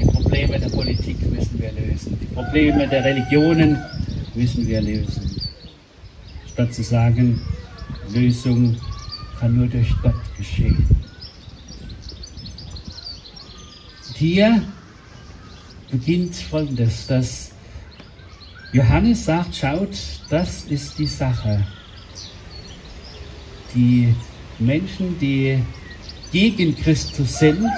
Die 0.00 0.06
Probleme 0.06 0.60
der 0.60 0.68
Politik 0.68 1.16
müssen 1.28 1.60
wir 1.60 1.72
lösen. 1.72 2.16
Die 2.22 2.34
Probleme 2.34 2.86
der 2.86 3.04
Religionen 3.04 3.76
müssen 4.36 4.64
wir 4.64 4.80
lösen. 4.80 5.40
Statt 6.52 6.72
zu 6.72 6.84
sagen, 6.84 7.40
Lösung 8.14 8.76
kann 9.40 9.56
nur 9.56 9.66
durch 9.66 9.92
Gott 10.04 10.14
geschehen. 10.38 10.86
Hier 14.18 14.62
beginnt 15.90 16.34
Folgendes, 16.34 17.06
dass 17.06 17.52
Johannes 18.72 19.24
sagt, 19.24 19.54
schaut, 19.54 19.96
das 20.30 20.64
ist 20.64 20.98
die 20.98 21.06
Sache. 21.06 21.66
Die 23.74 24.14
Menschen, 24.58 25.18
die 25.18 25.58
gegen 26.32 26.74
Christus 26.76 27.38
sind, 27.38 27.68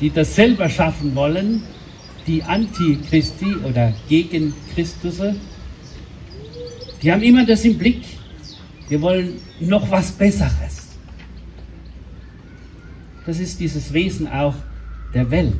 die 0.00 0.10
das 0.10 0.34
selber 0.34 0.68
schaffen 0.68 1.14
wollen, 1.14 1.62
die 2.26 2.42
Antichristi 2.42 3.56
oder 3.64 3.92
gegen 4.08 4.52
Christus, 4.74 5.20
die 7.02 7.12
haben 7.12 7.22
immer 7.22 7.46
das 7.46 7.64
im 7.64 7.78
Blick, 7.78 8.02
wir 8.88 9.00
wollen 9.00 9.40
noch 9.60 9.90
was 9.90 10.10
Besseres. 10.12 10.83
Das 13.26 13.40
ist 13.40 13.60
dieses 13.60 13.92
Wesen 13.92 14.28
auch 14.28 14.54
der 15.14 15.30
Welt. 15.30 15.52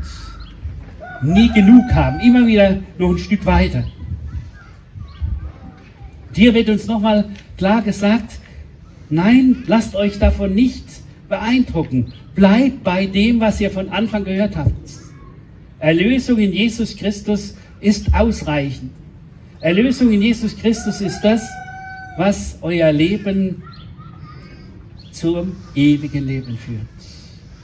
Nie 1.22 1.50
genug 1.52 1.84
haben, 1.94 2.20
immer 2.20 2.46
wieder 2.46 2.78
noch 2.98 3.10
ein 3.10 3.18
Stück 3.18 3.46
weiter. 3.46 3.84
Und 6.28 6.36
hier 6.36 6.52
wird 6.52 6.68
uns 6.68 6.86
nochmal 6.86 7.30
klar 7.56 7.80
gesagt, 7.82 8.38
nein, 9.08 9.62
lasst 9.66 9.94
euch 9.94 10.18
davon 10.18 10.54
nicht 10.54 10.84
beeindrucken. 11.28 12.12
Bleibt 12.34 12.82
bei 12.84 13.06
dem, 13.06 13.40
was 13.40 13.60
ihr 13.60 13.70
von 13.70 13.88
Anfang 13.88 14.24
gehört 14.24 14.56
habt. 14.56 14.72
Erlösung 15.78 16.38
in 16.38 16.52
Jesus 16.52 16.96
Christus 16.96 17.54
ist 17.80 18.12
ausreichend. 18.14 18.90
Erlösung 19.60 20.12
in 20.12 20.20
Jesus 20.20 20.56
Christus 20.56 21.00
ist 21.00 21.20
das, 21.22 21.46
was 22.18 22.58
euer 22.60 22.92
Leben 22.92 23.62
zum 25.10 25.56
ewigen 25.74 26.26
Leben 26.26 26.58
führt. 26.58 27.13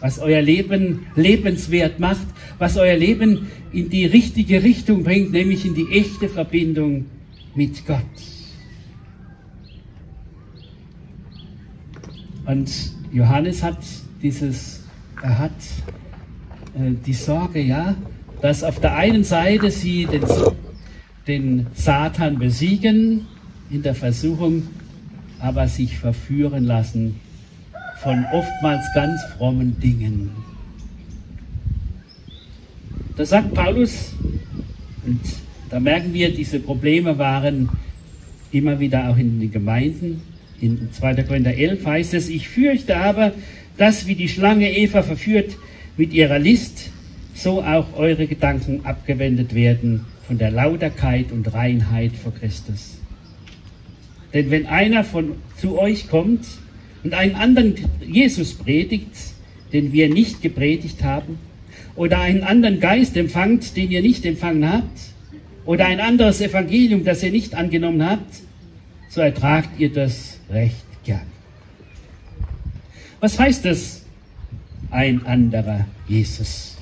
Was 0.00 0.18
euer 0.18 0.40
Leben 0.40 1.06
lebenswert 1.14 2.00
macht, 2.00 2.26
was 2.58 2.76
euer 2.76 2.96
Leben 2.96 3.48
in 3.72 3.90
die 3.90 4.06
richtige 4.06 4.62
Richtung 4.62 5.04
bringt, 5.04 5.32
nämlich 5.32 5.66
in 5.66 5.74
die 5.74 5.88
echte 5.92 6.28
Verbindung 6.28 7.06
mit 7.54 7.86
Gott. 7.86 8.00
Und 12.46 12.70
Johannes 13.12 13.62
hat 13.62 13.78
dieses, 14.22 14.84
er 15.22 15.38
hat 15.38 15.52
äh, 16.74 16.92
die 17.06 17.12
Sorge, 17.12 17.60
ja, 17.60 17.94
dass 18.40 18.64
auf 18.64 18.80
der 18.80 18.96
einen 18.96 19.24
Seite 19.24 19.70
sie 19.70 20.06
den, 20.06 20.24
den 21.26 21.66
Satan 21.74 22.38
besiegen 22.38 23.26
in 23.70 23.82
der 23.82 23.94
Versuchung, 23.94 24.64
aber 25.38 25.68
sich 25.68 25.98
verführen 25.98 26.64
lassen 26.64 27.20
von 28.02 28.24
oftmals 28.32 28.84
ganz 28.94 29.20
frommen 29.36 29.78
Dingen. 29.80 30.30
Da 33.16 33.26
sagt 33.26 33.52
Paulus, 33.52 34.14
und 35.04 35.20
da 35.68 35.78
merken 35.80 36.14
wir, 36.14 36.32
diese 36.32 36.60
Probleme 36.60 37.18
waren 37.18 37.68
immer 38.52 38.80
wieder 38.80 39.08
auch 39.08 39.18
in 39.18 39.40
den 39.40 39.50
Gemeinden. 39.50 40.22
In 40.60 40.88
2. 40.92 41.22
Korinther 41.24 41.54
11 41.54 41.86
heißt 41.86 42.14
es, 42.14 42.28
ich 42.28 42.48
fürchte 42.48 42.96
aber, 42.96 43.32
dass 43.76 44.06
wie 44.06 44.14
die 44.14 44.28
Schlange 44.28 44.70
Eva 44.70 45.02
verführt 45.02 45.56
mit 45.96 46.12
ihrer 46.12 46.38
List, 46.38 46.90
so 47.34 47.62
auch 47.62 47.96
eure 47.96 48.26
Gedanken 48.26 48.84
abgewendet 48.84 49.54
werden 49.54 50.06
von 50.26 50.38
der 50.38 50.50
Lauterkeit 50.50 51.32
und 51.32 51.52
Reinheit 51.52 52.12
vor 52.12 52.34
Christus. 52.34 52.98
Denn 54.32 54.50
wenn 54.50 54.66
einer 54.66 55.04
von 55.04 55.32
zu 55.56 55.78
euch 55.78 56.08
kommt 56.08 56.44
und 57.02 57.14
einen 57.14 57.34
anderen 57.34 57.74
Jesus 58.06 58.54
predigt, 58.54 59.14
den 59.72 59.92
wir 59.92 60.08
nicht 60.08 60.42
gepredigt 60.42 61.02
haben, 61.02 61.38
oder 61.96 62.20
einen 62.20 62.42
anderen 62.42 62.80
Geist 62.80 63.16
empfangt, 63.16 63.76
den 63.76 63.90
ihr 63.90 64.02
nicht 64.02 64.24
empfangen 64.24 64.70
habt, 64.70 65.00
oder 65.64 65.86
ein 65.86 66.00
anderes 66.00 66.40
Evangelium, 66.40 67.04
das 67.04 67.22
ihr 67.22 67.30
nicht 67.30 67.54
angenommen 67.54 68.04
habt, 68.04 68.42
so 69.08 69.20
ertragt 69.20 69.70
ihr 69.78 69.92
das 69.92 70.38
recht 70.50 70.84
gern. 71.04 71.26
Was 73.20 73.38
heißt 73.38 73.64
das? 73.64 74.04
Ein 74.90 75.24
anderer 75.26 75.86
Jesus. 76.08 76.76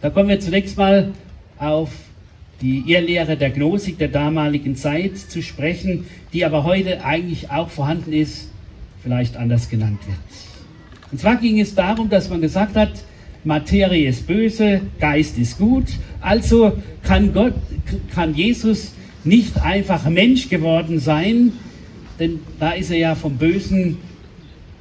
Da 0.00 0.08
kommen 0.08 0.28
wir 0.28 0.40
zunächst 0.40 0.76
mal 0.78 1.12
auf 1.58 1.90
die 2.60 2.84
Irrlehre 2.86 3.36
der 3.36 3.50
Gnosik 3.50 3.98
der 3.98 4.08
damaligen 4.08 4.76
Zeit 4.76 5.16
zu 5.16 5.42
sprechen, 5.42 6.06
die 6.32 6.44
aber 6.44 6.64
heute 6.64 7.04
eigentlich 7.04 7.50
auch 7.50 7.70
vorhanden 7.70 8.12
ist, 8.12 8.48
vielleicht 9.02 9.36
anders 9.36 9.68
genannt 9.68 10.00
wird. 10.06 10.18
Und 11.12 11.18
zwar 11.18 11.36
ging 11.36 11.58
es 11.58 11.74
darum, 11.74 12.08
dass 12.08 12.28
man 12.28 12.40
gesagt 12.40 12.76
hat, 12.76 12.92
Materie 13.42 14.08
ist 14.08 14.26
böse, 14.26 14.82
Geist 15.00 15.38
ist 15.38 15.58
gut, 15.58 15.86
also 16.20 16.72
kann 17.02 17.32
Gott, 17.32 17.54
kann 18.14 18.34
Jesus 18.34 18.92
nicht 19.24 19.60
einfach 19.62 20.08
Mensch 20.08 20.48
geworden 20.48 20.98
sein, 20.98 21.52
denn 22.18 22.40
da 22.58 22.72
ist 22.72 22.90
er 22.90 22.98
ja 22.98 23.14
vom 23.14 23.36
Bösen 23.38 23.96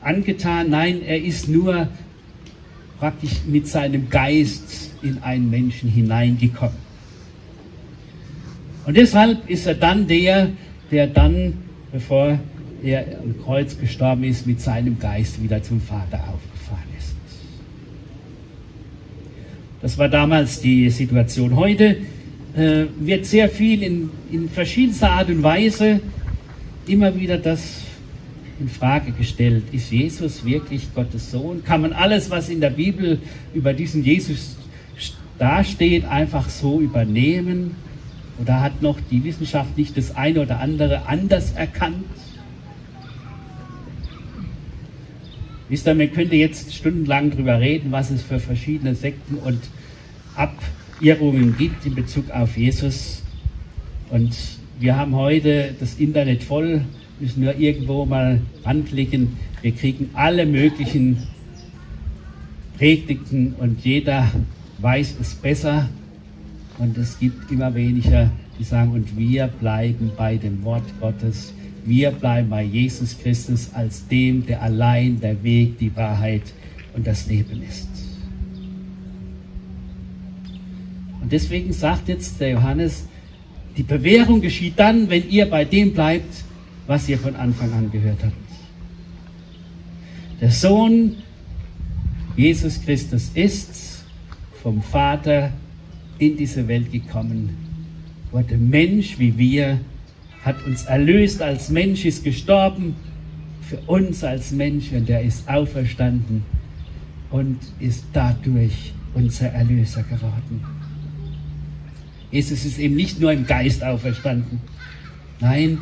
angetan. 0.02 0.70
Nein, 0.70 1.02
er 1.02 1.22
ist 1.22 1.48
nur 1.48 1.88
praktisch 3.00 3.32
mit 3.48 3.68
seinem 3.68 4.10
Geist 4.10 4.92
in 5.02 5.20
einen 5.20 5.50
Menschen 5.50 5.90
hineingekommen. 5.90 6.89
Und 8.90 8.98
deshalb 8.98 9.48
ist 9.48 9.68
er 9.68 9.76
dann 9.76 10.08
der, 10.08 10.50
der 10.90 11.06
dann, 11.06 11.54
bevor 11.92 12.40
er 12.82 13.06
am 13.22 13.40
Kreuz 13.44 13.78
gestorben 13.78 14.24
ist, 14.24 14.48
mit 14.48 14.62
seinem 14.62 14.98
Geist 14.98 15.44
wieder 15.44 15.62
zum 15.62 15.80
Vater 15.80 16.18
aufgefahren 16.18 16.90
ist. 16.98 17.14
Das 19.84 19.96
war 20.00 20.10
damals 20.10 20.62
die 20.62 20.90
Situation. 20.90 21.56
Heute 21.56 21.98
äh, 22.56 22.86
wird 23.00 23.28
sehr 23.28 23.48
viel 23.48 23.84
in, 23.84 24.10
in 24.32 24.50
verschiedenster 24.50 25.12
Art 25.12 25.30
und 25.30 25.44
Weise 25.44 26.00
immer 26.88 27.16
wieder 27.16 27.38
das 27.38 27.82
in 28.60 28.70
Frage 28.70 29.12
gestellt. 29.12 29.66
Ist 29.72 29.92
Jesus 29.92 30.44
wirklich 30.44 30.92
Gottes 30.96 31.30
Sohn? 31.30 31.64
Kann 31.64 31.82
man 31.82 31.94
alles, 31.94 32.32
was 32.32 32.50
in 32.50 32.60
der 32.60 32.72
Bibel 32.72 33.20
über 33.54 33.72
diesen 33.74 34.04
Jesus 34.04 34.56
dasteht, 35.38 36.06
einfach 36.06 36.50
so 36.50 36.80
übernehmen? 36.80 37.76
Oder 38.42 38.62
hat 38.62 38.82
noch 38.82 38.98
die 39.12 39.24
Wissenschaft 39.24 39.78
nicht 39.78 39.98
das 39.98 40.16
eine 40.16 40.42
oder 40.42 40.60
andere 40.60 41.08
anders 41.08 41.52
erkannt? 41.52 42.06
Wisst 45.68 45.88
ihr, 45.88 45.94
man 45.94 46.12
könnte 46.12 46.36
jetzt 46.36 46.74
stundenlang 46.74 47.32
darüber 47.32 47.60
reden, 47.60 47.92
was 47.92 48.10
es 48.10 48.24
für 48.24 48.40
verschiedene 48.40 48.96
Sekten 48.96 49.36
und 49.36 49.60
Abirrungen 50.36 51.56
gibt 51.58 51.86
in 51.86 51.96
Bezug 51.96 52.32
auf 52.32 52.58
Jesus. 52.58 53.22
Und 54.10 54.36
wir 54.80 54.96
haben 54.96 55.16
heute 55.16 55.76
das 55.80 55.96
Internet 55.96 56.42
voll, 56.44 56.82
müssen 57.20 57.44
nur 57.44 57.56
irgendwo 57.56 58.06
mal 58.06 58.42
anklicken. 58.64 59.38
Wir 59.62 59.74
kriegen 59.74 60.10
alle 60.14 60.46
möglichen 60.46 61.28
Predigten 62.78 63.54
und 63.60 63.84
jeder 63.84 64.32
weiß 64.80 65.18
es 65.20 65.36
besser 65.36 65.90
und 66.80 66.98
es 66.98 67.20
gibt 67.20 67.52
immer 67.52 67.76
weniger, 67.76 68.32
die 68.58 68.64
sagen, 68.64 68.92
und 68.92 69.18
wir 69.18 69.48
bleiben 69.48 70.12
bei 70.18 70.38
dem 70.38 70.64
Wort 70.64 70.84
Gottes. 71.00 71.54
Wir 71.86 72.12
bleiben 72.12 72.50
bei 72.50 72.64
Jesus 72.64 73.18
Christus 73.22 73.70
als 73.74 74.08
dem, 74.08 74.46
der 74.46 74.62
allein 74.62 75.20
der 75.20 75.42
Weg, 75.44 75.78
die 75.78 75.96
Wahrheit 75.96 76.42
und 76.96 77.06
das 77.06 77.28
Leben 77.28 77.62
ist. 77.62 77.90
Und 81.22 81.32
deswegen 81.32 81.74
sagt 81.74 82.08
jetzt 82.08 82.40
der 82.40 82.52
Johannes, 82.52 83.06
die 83.76 83.84
Bewährung 83.84 84.42
geschieht 84.42 84.74
dann, 84.78 85.10
wenn 85.10 85.30
ihr 85.30 85.50
bei 85.50 85.66
dem 85.66 85.94
bleibt, 85.94 86.44
was 86.88 87.08
ihr 87.08 87.20
von 87.20 87.36
Anfang 87.36 87.72
an 87.74 87.92
gehört 87.92 88.24
habt. 88.24 88.34
Der 90.42 90.52
Sohn 90.52 91.18
Jesus 92.36 92.82
Christus 92.82 93.32
ist 93.34 94.06
vom 94.64 94.82
Vater 94.82 95.52
in 96.20 96.38
diese 96.38 96.68
Welt 96.68 96.92
gekommen, 96.92 97.56
wurde 98.32 98.58
Mensch 98.58 99.18
wie 99.18 99.38
wir, 99.38 99.80
hat 100.44 100.64
uns 100.66 100.84
erlöst 100.84 101.42
als 101.42 101.70
Mensch, 101.70 102.06
ist 102.06 102.24
gestorben 102.24 102.96
für 103.62 103.78
uns 103.88 104.24
als 104.24 104.52
Mensch 104.52 104.92
und 104.92 105.10
er 105.10 105.22
ist 105.22 105.48
auferstanden 105.50 106.44
und 107.30 107.58
ist 107.80 108.06
dadurch 108.14 108.94
unser 109.14 109.48
Erlöser 109.48 110.04
geworden. 110.04 110.64
Jesus 112.32 112.66
ist 112.66 112.78
eben 112.78 112.96
nicht 112.96 113.20
nur 113.20 113.32
im 113.32 113.46
Geist 113.46 113.84
auferstanden. 113.84 114.62
Nein, 115.40 115.80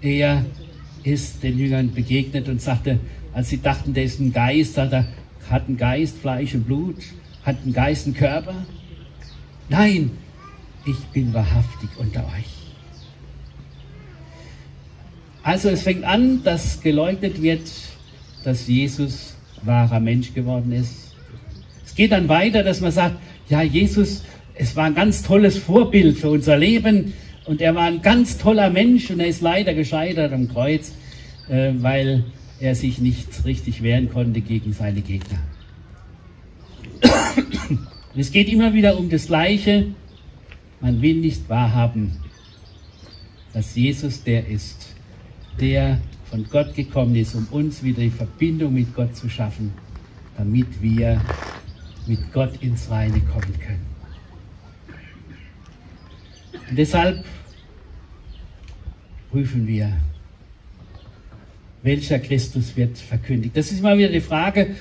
er 0.00 0.44
ist 1.04 1.42
den 1.42 1.58
Jüngern 1.58 1.92
begegnet 1.92 2.48
und 2.48 2.60
sagte, 2.60 2.98
als 3.32 3.50
sie 3.50 3.60
dachten, 3.60 3.94
der 3.94 4.04
ist 4.04 4.18
ein 4.18 4.32
Geist, 4.32 4.76
hat 4.78 4.92
er, 4.92 5.06
hat 5.48 5.68
ein 5.68 5.76
Geist 5.76 6.18
Fleisch 6.18 6.54
und 6.54 6.64
Blut, 6.64 6.96
hat 7.44 7.56
ein 7.64 7.72
Geist 7.72 8.06
einen 8.06 8.16
Körper. 8.16 8.66
Nein, 9.68 10.10
ich 10.84 10.98
bin 11.12 11.34
wahrhaftig 11.34 11.90
unter 11.98 12.20
euch. 12.20 12.56
Also 15.42 15.68
es 15.68 15.82
fängt 15.82 16.04
an, 16.04 16.42
dass 16.44 16.80
geleugnet 16.80 17.40
wird, 17.42 17.68
dass 18.44 18.66
Jesus 18.66 19.34
wahrer 19.62 20.00
Mensch 20.00 20.34
geworden 20.34 20.72
ist. 20.72 21.14
Es 21.84 21.94
geht 21.94 22.12
dann 22.12 22.28
weiter, 22.28 22.62
dass 22.62 22.80
man 22.80 22.92
sagt, 22.92 23.16
ja, 23.48 23.62
Jesus, 23.62 24.22
es 24.54 24.74
war 24.76 24.84
ein 24.84 24.94
ganz 24.94 25.22
tolles 25.22 25.58
Vorbild 25.58 26.18
für 26.18 26.30
unser 26.30 26.56
Leben 26.56 27.12
und 27.44 27.60
er 27.60 27.74
war 27.74 27.84
ein 27.84 28.02
ganz 28.02 28.38
toller 28.38 28.70
Mensch 28.70 29.10
und 29.10 29.20
er 29.20 29.26
ist 29.26 29.40
leider 29.40 29.74
gescheitert 29.74 30.32
am 30.32 30.48
Kreuz, 30.48 30.92
äh, 31.48 31.72
weil 31.78 32.24
er 32.60 32.74
sich 32.74 32.98
nicht 32.98 33.44
richtig 33.44 33.82
wehren 33.82 34.10
konnte 34.10 34.40
gegen 34.40 34.72
seine 34.72 35.00
Gegner. 35.00 35.38
Und 38.16 38.22
es 38.22 38.32
geht 38.32 38.48
immer 38.48 38.72
wieder 38.72 38.98
um 38.98 39.10
das 39.10 39.26
Gleiche. 39.26 39.88
Man 40.80 41.02
will 41.02 41.16
nicht 41.16 41.50
wahrhaben, 41.50 42.16
dass 43.52 43.76
Jesus 43.76 44.24
der 44.24 44.48
ist, 44.48 44.94
der 45.60 46.00
von 46.24 46.46
Gott 46.48 46.74
gekommen 46.74 47.14
ist, 47.14 47.34
um 47.34 47.46
uns 47.50 47.82
wieder 47.82 48.00
die 48.00 48.08
Verbindung 48.08 48.72
mit 48.72 48.94
Gott 48.94 49.14
zu 49.14 49.28
schaffen, 49.28 49.70
damit 50.38 50.80
wir 50.80 51.20
mit 52.06 52.32
Gott 52.32 52.62
ins 52.62 52.88
Reine 52.88 53.20
kommen 53.20 53.54
können. 53.60 53.84
Und 56.70 56.78
deshalb 56.78 57.22
prüfen 59.30 59.66
wir, 59.66 59.92
welcher 61.82 62.18
Christus 62.18 62.74
wird 62.78 62.96
verkündigt. 62.96 63.54
Das 63.54 63.70
ist 63.70 63.82
mal 63.82 63.98
wieder 63.98 64.08
die 64.08 64.20
Frage, 64.22 64.74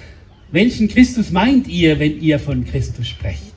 welchen 0.56 0.88
Christus 0.88 1.32
meint 1.32 1.68
ihr, 1.68 2.00
wenn 2.00 2.22
ihr 2.22 2.40
von 2.40 2.64
Christus 2.64 3.10
sprecht? 3.10 3.54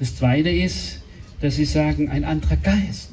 Das 0.00 0.16
Zweite 0.16 0.50
ist, 0.50 1.02
dass 1.40 1.54
sie 1.54 1.64
sagen, 1.64 2.08
ein 2.08 2.24
anderer 2.24 2.56
Geist. 2.56 3.12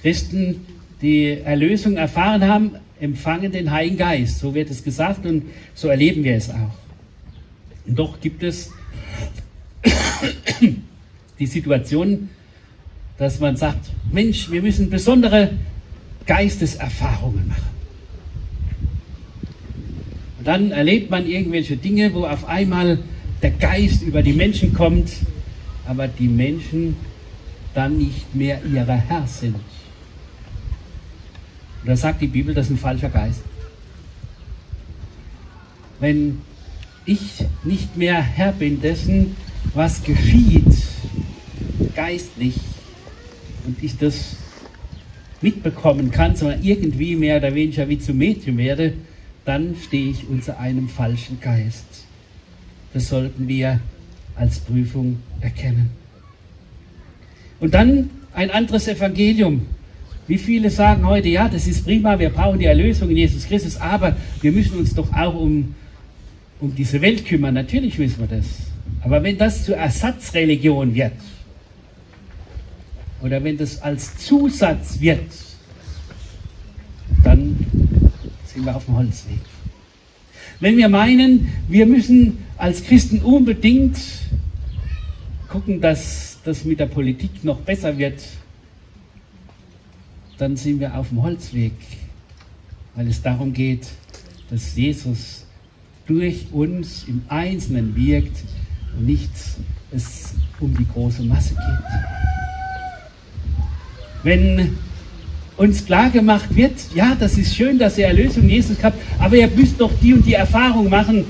Christen, 0.00 0.64
die 1.02 1.40
Erlösung 1.44 1.98
erfahren 1.98 2.48
haben, 2.48 2.70
empfangen 2.98 3.52
den 3.52 3.70
Heiligen 3.70 3.98
Geist. 3.98 4.38
So 4.38 4.54
wird 4.54 4.70
es 4.70 4.82
gesagt 4.82 5.26
und 5.26 5.44
so 5.74 5.88
erleben 5.88 6.24
wir 6.24 6.34
es 6.34 6.48
auch. 6.48 6.74
Und 7.86 7.98
doch 7.98 8.18
gibt 8.18 8.42
es 8.42 8.72
die 11.38 11.46
Situation, 11.46 12.30
dass 13.18 13.40
man 13.40 13.58
sagt, 13.58 13.90
Mensch, 14.10 14.50
wir 14.50 14.62
müssen 14.62 14.88
besondere 14.88 15.50
Geisteserfahrungen 16.24 17.46
machen. 17.46 17.73
Dann 20.44 20.70
erlebt 20.70 21.10
man 21.10 21.26
irgendwelche 21.26 21.76
Dinge, 21.76 22.12
wo 22.14 22.24
auf 22.26 22.46
einmal 22.46 22.98
der 23.42 23.50
Geist 23.50 24.02
über 24.02 24.22
die 24.22 24.32
Menschen 24.32 24.74
kommt, 24.74 25.10
aber 25.86 26.06
die 26.06 26.28
Menschen 26.28 26.96
dann 27.74 27.98
nicht 27.98 28.34
mehr 28.34 28.60
ihrer 28.64 28.96
Herr 28.96 29.26
sind. 29.26 29.56
Und 31.82 31.90
da 31.90 31.96
sagt 31.96 32.22
die 32.22 32.26
Bibel, 32.26 32.54
das 32.54 32.66
ist 32.66 32.72
ein 32.72 32.78
falscher 32.78 33.10
Geist. 33.10 33.42
Wenn 36.00 36.40
ich 37.04 37.44
nicht 37.64 37.96
mehr 37.96 38.22
Herr 38.22 38.52
bin 38.52 38.80
dessen, 38.80 39.36
was 39.74 40.02
geschieht, 40.02 40.64
geistlich, 41.94 42.54
und 43.66 43.82
ich 43.82 43.96
das 43.96 44.36
mitbekommen 45.40 46.10
kann, 46.10 46.36
sondern 46.36 46.62
irgendwie 46.62 47.16
mehr 47.16 47.38
oder 47.38 47.54
weniger 47.54 47.88
wie 47.88 47.98
zum 47.98 48.18
Mädchen 48.18 48.56
werde, 48.58 48.94
dann 49.44 49.76
stehe 49.76 50.10
ich 50.10 50.28
unter 50.28 50.58
einem 50.58 50.88
falschen 50.88 51.40
Geist. 51.40 51.84
Das 52.92 53.08
sollten 53.08 53.48
wir 53.48 53.80
als 54.36 54.58
Prüfung 54.60 55.18
erkennen. 55.40 55.90
Und 57.60 57.74
dann 57.74 58.10
ein 58.32 58.50
anderes 58.50 58.88
Evangelium. 58.88 59.66
Wie 60.26 60.38
viele 60.38 60.70
sagen 60.70 61.06
heute, 61.06 61.28
ja, 61.28 61.48
das 61.48 61.66
ist 61.66 61.84
prima, 61.84 62.18
wir 62.18 62.30
brauchen 62.30 62.58
die 62.58 62.64
Erlösung 62.64 63.10
in 63.10 63.16
Jesus 63.18 63.46
Christus, 63.46 63.76
aber 63.76 64.16
wir 64.40 64.52
müssen 64.52 64.78
uns 64.78 64.94
doch 64.94 65.12
auch 65.12 65.34
um, 65.34 65.74
um 66.60 66.74
diese 66.74 67.00
Welt 67.02 67.26
kümmern. 67.26 67.54
Natürlich 67.54 67.98
wissen 67.98 68.20
wir 68.20 68.36
das. 68.38 68.46
Aber 69.02 69.22
wenn 69.22 69.36
das 69.36 69.64
zur 69.64 69.76
Ersatzreligion 69.76 70.94
wird, 70.94 71.12
oder 73.22 73.42
wenn 73.42 73.56
das 73.56 73.80
als 73.80 74.16
Zusatz 74.18 75.00
wird, 75.00 75.20
dann 77.22 77.56
sind 78.54 78.64
wir 78.64 78.76
auf 78.76 78.84
dem 78.84 78.96
Holzweg. 78.96 79.40
Wenn 80.60 80.76
wir 80.76 80.88
meinen, 80.88 81.52
wir 81.68 81.86
müssen 81.86 82.38
als 82.56 82.84
Christen 82.84 83.20
unbedingt 83.20 83.98
gucken, 85.48 85.80
dass 85.80 86.38
das 86.44 86.64
mit 86.64 86.78
der 86.78 86.86
Politik 86.86 87.42
noch 87.42 87.60
besser 87.60 87.98
wird, 87.98 88.22
dann 90.38 90.56
sind 90.56 90.80
wir 90.80 90.96
auf 90.96 91.08
dem 91.08 91.22
Holzweg, 91.22 91.72
weil 92.94 93.08
es 93.08 93.22
darum 93.22 93.52
geht, 93.52 93.88
dass 94.50 94.76
Jesus 94.76 95.46
durch 96.06 96.46
uns 96.52 97.04
im 97.08 97.22
Einzelnen 97.28 97.96
wirkt 97.96 98.44
und 98.96 99.06
nicht 99.06 99.30
es 99.90 100.34
um 100.60 100.76
die 100.76 100.86
große 100.86 101.22
Masse 101.22 101.54
geht. 101.54 102.02
Wenn 104.22 104.76
uns 105.56 105.84
klar 105.84 106.10
gemacht 106.10 106.54
wird, 106.54 106.72
ja, 106.94 107.16
das 107.18 107.38
ist 107.38 107.54
schön, 107.54 107.78
dass 107.78 107.96
ihr 107.98 108.06
Erlösung 108.06 108.48
Jesus 108.48 108.82
habt, 108.82 108.98
aber 109.18 109.36
ihr 109.36 109.48
müsst 109.48 109.80
doch 109.80 109.92
die 110.02 110.14
und 110.14 110.26
die 110.26 110.34
Erfahrung 110.34 110.88
machen, 110.88 111.24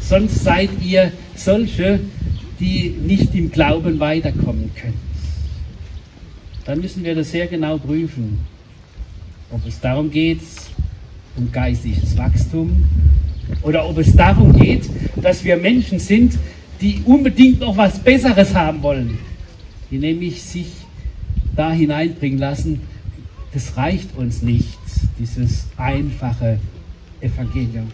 sonst 0.00 0.42
seid 0.42 0.70
ihr 0.82 1.12
solche, 1.36 2.00
die 2.58 2.94
nicht 3.06 3.34
im 3.34 3.50
Glauben 3.50 4.00
weiterkommen 4.00 4.70
können. 4.74 4.98
Dann 6.64 6.80
müssen 6.80 7.04
wir 7.04 7.14
das 7.14 7.30
sehr 7.30 7.46
genau 7.46 7.78
prüfen, 7.78 8.40
ob 9.50 9.66
es 9.66 9.80
darum 9.80 10.10
geht, 10.10 10.40
um 11.36 11.50
geistliches 11.50 12.16
Wachstum 12.16 12.84
oder 13.62 13.88
ob 13.88 13.98
es 13.98 14.14
darum 14.14 14.52
geht, 14.52 14.88
dass 15.16 15.44
wir 15.44 15.56
Menschen 15.56 15.98
sind, 15.98 16.34
die 16.80 17.02
unbedingt 17.04 17.60
noch 17.60 17.76
was 17.76 17.98
Besseres 17.98 18.54
haben 18.54 18.82
wollen, 18.82 19.18
die 19.90 19.98
nämlich 19.98 20.42
sich 20.42 20.66
da 21.56 21.72
hineinbringen 21.72 22.38
lassen, 22.38 22.80
das 23.52 23.76
reicht 23.76 24.16
uns 24.16 24.42
nicht, 24.42 24.78
dieses 25.18 25.66
einfache 25.76 26.58
Evangelium. 27.20 27.88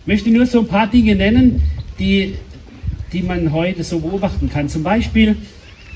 Ich 0.00 0.06
möchte 0.06 0.30
nur 0.30 0.46
so 0.46 0.60
ein 0.60 0.66
paar 0.66 0.88
Dinge 0.88 1.14
nennen, 1.14 1.62
die, 1.98 2.34
die 3.12 3.22
man 3.22 3.52
heute 3.52 3.84
so 3.84 4.00
beobachten 4.00 4.50
kann. 4.50 4.68
Zum 4.68 4.82
Beispiel 4.82 5.36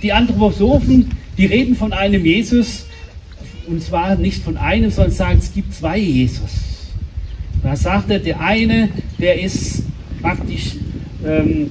die 0.03 0.13
Anthroposophen, 0.13 1.11
die 1.37 1.47
reden 1.47 1.75
von 1.75 1.93
einem 1.93 2.25
Jesus, 2.25 2.87
und 3.67 3.83
zwar 3.83 4.15
nicht 4.15 4.43
von 4.43 4.57
einem, 4.57 4.91
sondern 4.91 5.13
sagen, 5.13 5.39
es 5.41 5.53
gibt 5.53 5.75
zwei 5.75 5.99
Jesus. 5.99 6.93
Da 7.63 7.75
sagt 7.75 8.11
er, 8.11 8.21
der 8.21 8.41
eine, 8.41 8.89
der 9.19 9.43
ist 9.43 9.83
praktisch 10.23 10.77
ähm, 11.27 11.71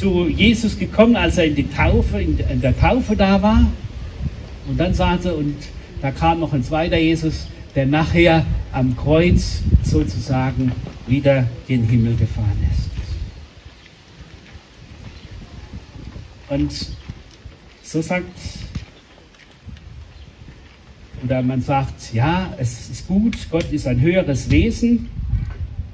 zu 0.00 0.28
Jesus 0.28 0.78
gekommen, 0.78 1.14
als 1.14 1.36
er 1.36 1.44
in, 1.44 1.54
die 1.54 1.68
Taufe, 1.68 2.22
in 2.22 2.60
der 2.62 2.78
Taufe 2.78 3.14
da 3.14 3.42
war. 3.42 3.66
Und 4.66 4.80
dann 4.80 4.94
sagte, 4.94 5.34
und 5.34 5.56
da 6.00 6.10
kam 6.10 6.40
noch 6.40 6.54
ein 6.54 6.64
zweiter 6.64 6.96
Jesus, 6.96 7.48
der 7.74 7.84
nachher 7.84 8.46
am 8.72 8.96
Kreuz 8.96 9.60
sozusagen 9.82 10.72
wieder 11.06 11.46
den 11.68 11.84
Himmel 11.84 12.16
gefahren 12.16 12.66
ist. 12.72 12.88
Und 16.48 16.72
so 17.82 18.00
sagt, 18.00 18.24
oder 21.22 21.42
man 21.42 21.60
sagt, 21.60 22.14
ja, 22.14 22.54
es 22.56 22.88
ist 22.88 23.06
gut, 23.06 23.36
Gott 23.50 23.70
ist 23.70 23.86
ein 23.86 24.00
höheres 24.00 24.50
Wesen. 24.50 25.10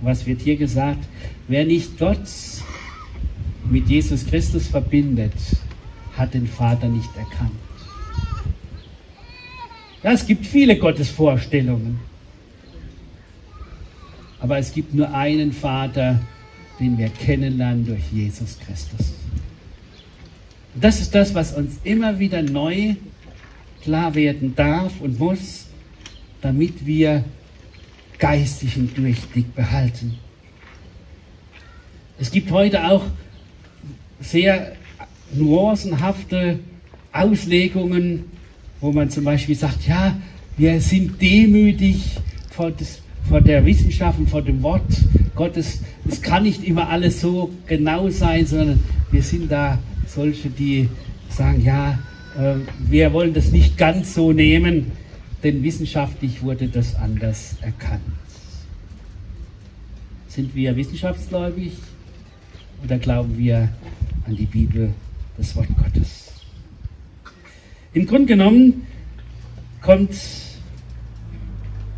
Was 0.00 0.26
wird 0.26 0.42
hier 0.42 0.56
gesagt? 0.56 1.04
Wer 1.48 1.64
nicht 1.64 1.98
Gott 1.98 2.28
mit 3.70 3.88
Jesus 3.88 4.26
Christus 4.26 4.68
verbindet, 4.68 5.32
hat 6.16 6.34
den 6.34 6.46
Vater 6.46 6.88
nicht 6.88 7.10
erkannt. 7.16 7.52
Ja, 10.02 10.12
es 10.12 10.26
gibt 10.26 10.46
viele 10.46 10.78
Gottesvorstellungen. 10.78 11.98
Aber 14.38 14.58
es 14.58 14.72
gibt 14.72 14.94
nur 14.94 15.12
einen 15.12 15.52
Vater, 15.52 16.20
den 16.78 16.98
wir 16.98 17.08
kennenlernen 17.08 17.86
durch 17.86 18.02
Jesus 18.12 18.58
Christus. 18.58 19.14
Das 20.74 21.00
ist 21.00 21.14
das, 21.14 21.34
was 21.34 21.54
uns 21.54 21.78
immer 21.84 22.18
wieder 22.18 22.42
neu 22.42 22.94
klar 23.82 24.14
werden 24.14 24.54
darf 24.54 25.00
und 25.00 25.18
muss, 25.18 25.66
damit 26.42 26.84
wir 26.84 27.24
geistigen 28.18 28.92
Durchblick 28.94 29.54
behalten. 29.54 30.18
Es 32.18 32.30
gibt 32.30 32.50
heute 32.50 32.84
auch 32.88 33.04
sehr 34.20 34.72
nuancenhafte 35.34 36.58
Auslegungen, 37.12 38.24
wo 38.80 38.92
man 38.92 39.10
zum 39.10 39.24
Beispiel 39.24 39.54
sagt, 39.54 39.86
ja, 39.86 40.16
wir 40.56 40.80
sind 40.80 41.20
demütig 41.20 42.16
vor, 42.50 42.70
das, 42.70 43.00
vor 43.28 43.40
der 43.40 43.64
Wissenschaft 43.64 44.18
und 44.18 44.30
vor 44.30 44.42
dem 44.42 44.62
Wort 44.62 44.84
Gottes. 45.34 45.80
Es 46.08 46.22
kann 46.22 46.44
nicht 46.44 46.64
immer 46.64 46.88
alles 46.88 47.20
so 47.20 47.50
genau 47.66 48.08
sein, 48.08 48.46
sondern 48.46 48.80
wir 49.10 49.22
sind 49.22 49.50
da 49.50 49.78
solche, 50.06 50.48
die 50.48 50.88
sagen, 51.28 51.62
ja, 51.62 51.98
äh, 52.38 52.54
wir 52.88 53.12
wollen 53.12 53.34
das 53.34 53.52
nicht 53.52 53.76
ganz 53.76 54.14
so 54.14 54.32
nehmen, 54.32 54.92
denn 55.42 55.62
wissenschaftlich 55.62 56.42
wurde 56.42 56.68
das 56.68 56.94
anders 56.96 57.56
erkannt. 57.60 58.02
Sind 60.28 60.54
wir 60.54 60.76
wissenschaftsgläubig 60.76 61.72
oder 62.84 62.98
glauben 62.98 63.36
wir 63.38 63.68
an 64.26 64.36
die 64.36 64.46
Bibel, 64.46 64.92
das 65.36 65.54
Wort 65.54 65.68
Gottes. 65.76 66.32
Im 67.92 68.06
Grunde 68.06 68.26
genommen 68.26 68.86
kommt 69.80 70.16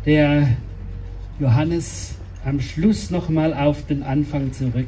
der 0.05 0.55
Johannes 1.39 2.15
am 2.45 2.61
Schluss 2.61 3.09
nochmal 3.09 3.53
auf 3.53 3.85
den 3.87 4.03
Anfang 4.03 4.53
zurück, 4.53 4.87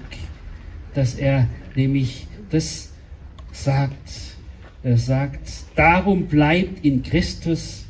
dass 0.93 1.15
er 1.15 1.47
nämlich 1.75 2.27
das 2.49 2.91
sagt. 3.51 4.35
Er 4.83 4.97
sagt, 4.97 5.49
darum 5.75 6.27
bleibt 6.27 6.83
in 6.85 7.03
Christus, 7.03 7.85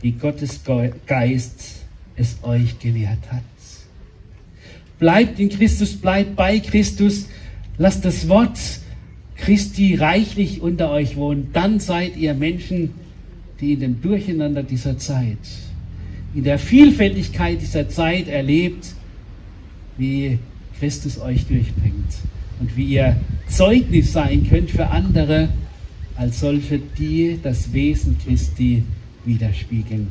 wie 0.00 0.12
Gottes 0.12 0.60
Geist 1.06 1.84
es 2.16 2.38
euch 2.42 2.78
gelehrt 2.78 3.32
hat. 3.32 3.42
Bleibt 4.98 5.40
in 5.40 5.48
Christus, 5.48 5.96
bleibt 5.96 6.36
bei 6.36 6.60
Christus, 6.60 7.28
Lasst 7.76 8.04
das 8.04 8.28
Wort 8.28 8.58
Christi 9.36 9.96
reichlich 9.96 10.62
unter 10.62 10.90
euch 10.90 11.16
wohnen. 11.16 11.48
Dann 11.52 11.80
seid 11.80 12.16
ihr 12.16 12.34
Menschen, 12.34 12.90
die 13.60 13.72
in 13.72 13.80
dem 13.80 14.00
Durcheinander 14.00 14.62
dieser 14.62 14.96
Zeit, 14.98 15.38
in 16.34 16.44
der 16.44 16.58
Vielfältigkeit 16.58 17.60
dieser 17.60 17.88
Zeit 17.88 18.28
erlebt, 18.28 18.94
wie 19.98 20.38
Christus 20.78 21.20
euch 21.20 21.46
durchbringt 21.46 22.14
und 22.60 22.76
wie 22.76 22.86
ihr 22.86 23.16
Zeugnis 23.48 24.12
sein 24.12 24.46
könnt 24.48 24.70
für 24.70 24.88
andere 24.88 25.48
als 26.16 26.40
solche, 26.40 26.80
die 26.98 27.38
das 27.42 27.72
Wesen 27.72 28.16
Christi 28.24 28.84
widerspiegeln. 29.24 30.10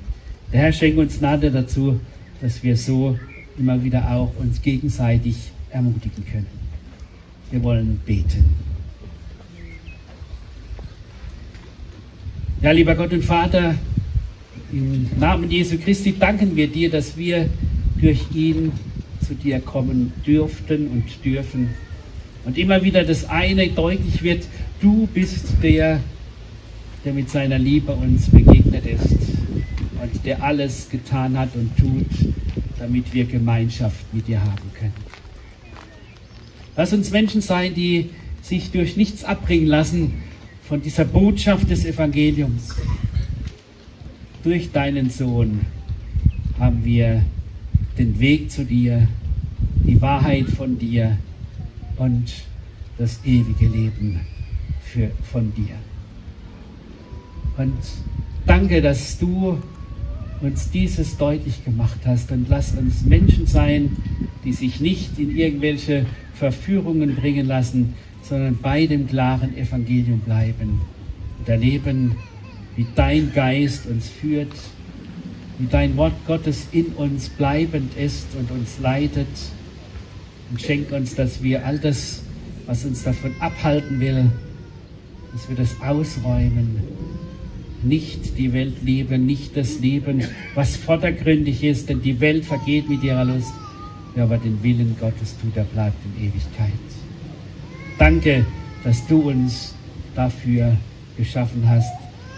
Der 0.51 0.61
Herr 0.61 0.73
schenkt 0.73 0.99
uns 0.99 1.19
Gnade 1.19 1.49
dazu, 1.49 1.99
dass 2.41 2.61
wir 2.61 2.75
so 2.75 3.17
immer 3.57 3.83
wieder 3.83 4.11
auch 4.11 4.31
uns 4.37 4.61
gegenseitig 4.61 5.35
ermutigen 5.69 6.25
können. 6.25 6.62
Wir 7.53 7.61
wollen 7.61 8.01
beten. 8.03 8.45
Ja, 12.63 12.71
lieber 12.71 12.95
Gott 12.95 13.13
und 13.13 13.23
Vater, 13.23 13.75
im 14.71 15.07
Namen 15.19 15.51
Jesu 15.51 15.77
Christi 15.77 16.17
danken 16.17 16.55
wir 16.55 16.67
dir, 16.67 16.89
dass 16.89 17.15
wir 17.15 17.47
durch 18.01 18.21
ihn 18.33 18.71
zu 19.23 19.35
dir 19.35 19.59
kommen 19.59 20.13
dürften 20.25 20.87
und 20.87 21.03
dürfen. 21.23 21.69
Und 22.43 22.57
immer 22.57 22.81
wieder 22.83 23.03
das 23.03 23.29
eine 23.29 23.67
deutlich 23.67 24.23
wird, 24.23 24.47
du 24.81 25.07
bist 25.13 25.49
der, 25.61 25.99
der 27.05 27.13
mit 27.13 27.29
seiner 27.29 27.59
Liebe 27.59 27.91
uns 27.91 28.31
begegnet 28.31 28.87
ist 28.87 29.11
und 30.01 30.25
der 30.25 30.41
alles 30.41 30.89
getan 30.89 31.37
hat 31.37 31.49
und 31.53 31.77
tut, 31.77 32.33
damit 32.79 33.13
wir 33.13 33.25
Gemeinschaft 33.25 34.11
mit 34.11 34.27
dir 34.27 34.41
haben 34.41 34.71
können. 34.73 35.12
Lass 36.75 36.91
uns 36.93 37.11
Menschen 37.11 37.41
sein, 37.41 37.75
die 37.75 38.09
sich 38.41 38.71
durch 38.71 38.97
nichts 38.97 39.23
abbringen 39.23 39.67
lassen 39.67 40.13
von 40.67 40.81
dieser 40.81 41.05
Botschaft 41.05 41.69
des 41.69 41.85
Evangeliums. 41.85 42.75
Durch 44.43 44.71
deinen 44.71 45.09
Sohn 45.09 45.61
haben 46.59 46.83
wir 46.83 47.23
den 47.97 48.19
Weg 48.19 48.51
zu 48.51 48.65
dir, 48.65 49.07
die 49.85 50.01
Wahrheit 50.01 50.47
von 50.49 50.79
dir 50.79 51.17
und 51.97 52.25
das 52.97 53.19
ewige 53.23 53.67
Leben 53.67 54.21
für, 54.81 55.11
von 55.31 55.53
dir. 55.53 55.75
Und 57.57 57.77
danke, 58.45 58.81
dass 58.81 59.19
du 59.19 59.59
uns 60.41 60.71
dieses 60.71 61.17
deutlich 61.17 61.63
gemacht 61.63 61.99
hast 62.05 62.31
und 62.31 62.49
lass 62.49 62.73
uns 62.73 63.03
Menschen 63.03 63.45
sein, 63.45 63.95
die 64.43 64.53
sich 64.53 64.79
nicht 64.79 65.19
in 65.19 65.35
irgendwelche 65.35 66.05
Verführungen 66.33 67.15
bringen 67.15 67.47
lassen, 67.47 67.93
sondern 68.21 68.57
bei 68.61 68.85
dem 68.87 69.07
klaren 69.07 69.55
Evangelium 69.57 70.19
bleiben 70.19 70.81
und 71.39 71.49
erleben, 71.49 72.15
wie 72.75 72.85
dein 72.95 73.31
Geist 73.33 73.85
uns 73.85 74.09
führt, 74.09 74.51
wie 75.59 75.67
dein 75.67 75.95
Wort 75.97 76.13
Gottes 76.25 76.67
in 76.71 76.87
uns 76.87 77.29
bleibend 77.29 77.95
ist 77.97 78.27
und 78.37 78.49
uns 78.51 78.79
leitet. 78.81 79.27
Und 80.49 80.61
schenk 80.61 80.91
uns, 80.91 81.15
dass 81.15 81.43
wir 81.43 81.65
all 81.65 81.79
das, 81.79 82.23
was 82.65 82.85
uns 82.85 83.03
davon 83.03 83.33
abhalten 83.39 83.99
will, 83.99 84.31
dass 85.31 85.49
wir 85.49 85.55
das 85.55 85.79
ausräumen. 85.81 86.81
Nicht 87.83 88.37
die 88.37 88.53
Welt 88.53 88.75
lieben, 88.83 89.25
nicht 89.25 89.57
das 89.57 89.79
Leben, 89.79 90.23
was 90.55 90.77
vordergründig 90.77 91.63
ist, 91.63 91.89
denn 91.89 92.01
die 92.01 92.19
Welt 92.19 92.45
vergeht 92.45 92.89
mit 92.89 93.03
ihrer 93.03 93.25
Lust. 93.25 93.53
Wer 94.15 94.25
aber 94.25 94.37
den 94.37 94.61
Willen 94.61 94.95
Gottes 94.99 95.35
tut, 95.39 95.55
der 95.55 95.63
bleibt 95.63 95.97
in 96.05 96.27
Ewigkeit. 96.27 96.71
Danke, 97.97 98.45
dass 98.83 99.05
du 99.07 99.29
uns 99.29 99.73
dafür 100.15 100.77
geschaffen 101.17 101.67
hast, 101.67 101.91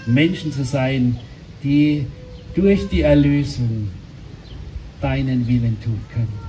Menschen 0.05 0.51
zu 0.51 0.63
sein, 0.63 1.17
die 1.63 2.05
durch 2.53 2.87
die 2.89 3.01
Erlösung 3.01 3.89
deinen 5.01 5.47
Willen 5.47 5.77
tun 5.83 5.99
können. 6.13 6.39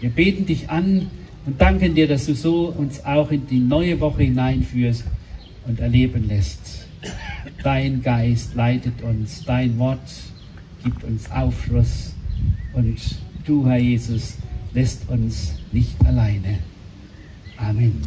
Wir 0.00 0.10
beten 0.10 0.46
dich 0.46 0.68
an 0.68 1.08
und 1.46 1.60
danken 1.60 1.94
dir, 1.94 2.06
dass 2.06 2.26
du 2.26 2.34
so 2.34 2.66
uns 2.66 3.04
auch 3.04 3.30
in 3.30 3.46
die 3.46 3.58
neue 3.58 4.00
Woche 4.00 4.24
hineinführst 4.24 5.04
und 5.66 5.80
erleben 5.80 6.28
lässt. 6.28 6.86
Dein 7.62 8.02
Geist 8.02 8.54
leitet 8.54 9.02
uns, 9.02 9.44
dein 9.44 9.78
Wort 9.78 9.98
gibt 10.84 11.04
uns 11.04 11.30
Aufschluss 11.30 12.14
und 12.74 12.98
du, 13.48 13.66
Herr 13.66 13.78
Jesus, 13.78 14.34
lässt 14.74 15.08
uns 15.08 15.54
nicht 15.72 15.96
alleine. 16.06 16.58
Amen. 17.56 18.02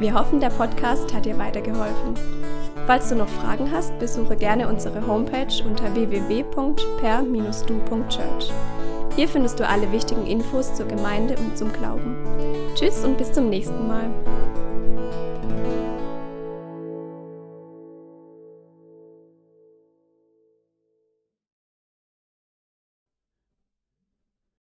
Wir 0.00 0.12
hoffen, 0.12 0.40
der 0.40 0.50
Podcast 0.50 1.14
hat 1.14 1.24
dir 1.24 1.38
weitergeholfen. 1.38 2.14
Falls 2.86 3.08
du 3.08 3.14
noch 3.14 3.28
Fragen 3.28 3.70
hast, 3.70 3.98
besuche 3.98 4.36
gerne 4.36 4.68
unsere 4.68 5.06
Homepage 5.06 5.64
unter 5.64 5.94
www.per-du.church. 5.94 8.52
Hier 9.16 9.28
findest 9.28 9.60
du 9.60 9.66
alle 9.66 9.90
wichtigen 9.92 10.26
Infos 10.26 10.74
zur 10.74 10.86
Gemeinde 10.86 11.36
und 11.36 11.56
zum 11.56 11.72
Glauben. 11.72 12.16
Tschüss 12.74 13.04
und 13.04 13.16
bis 13.16 13.32
zum 13.32 13.50
nächsten 13.50 13.86
Mal. 13.86 14.10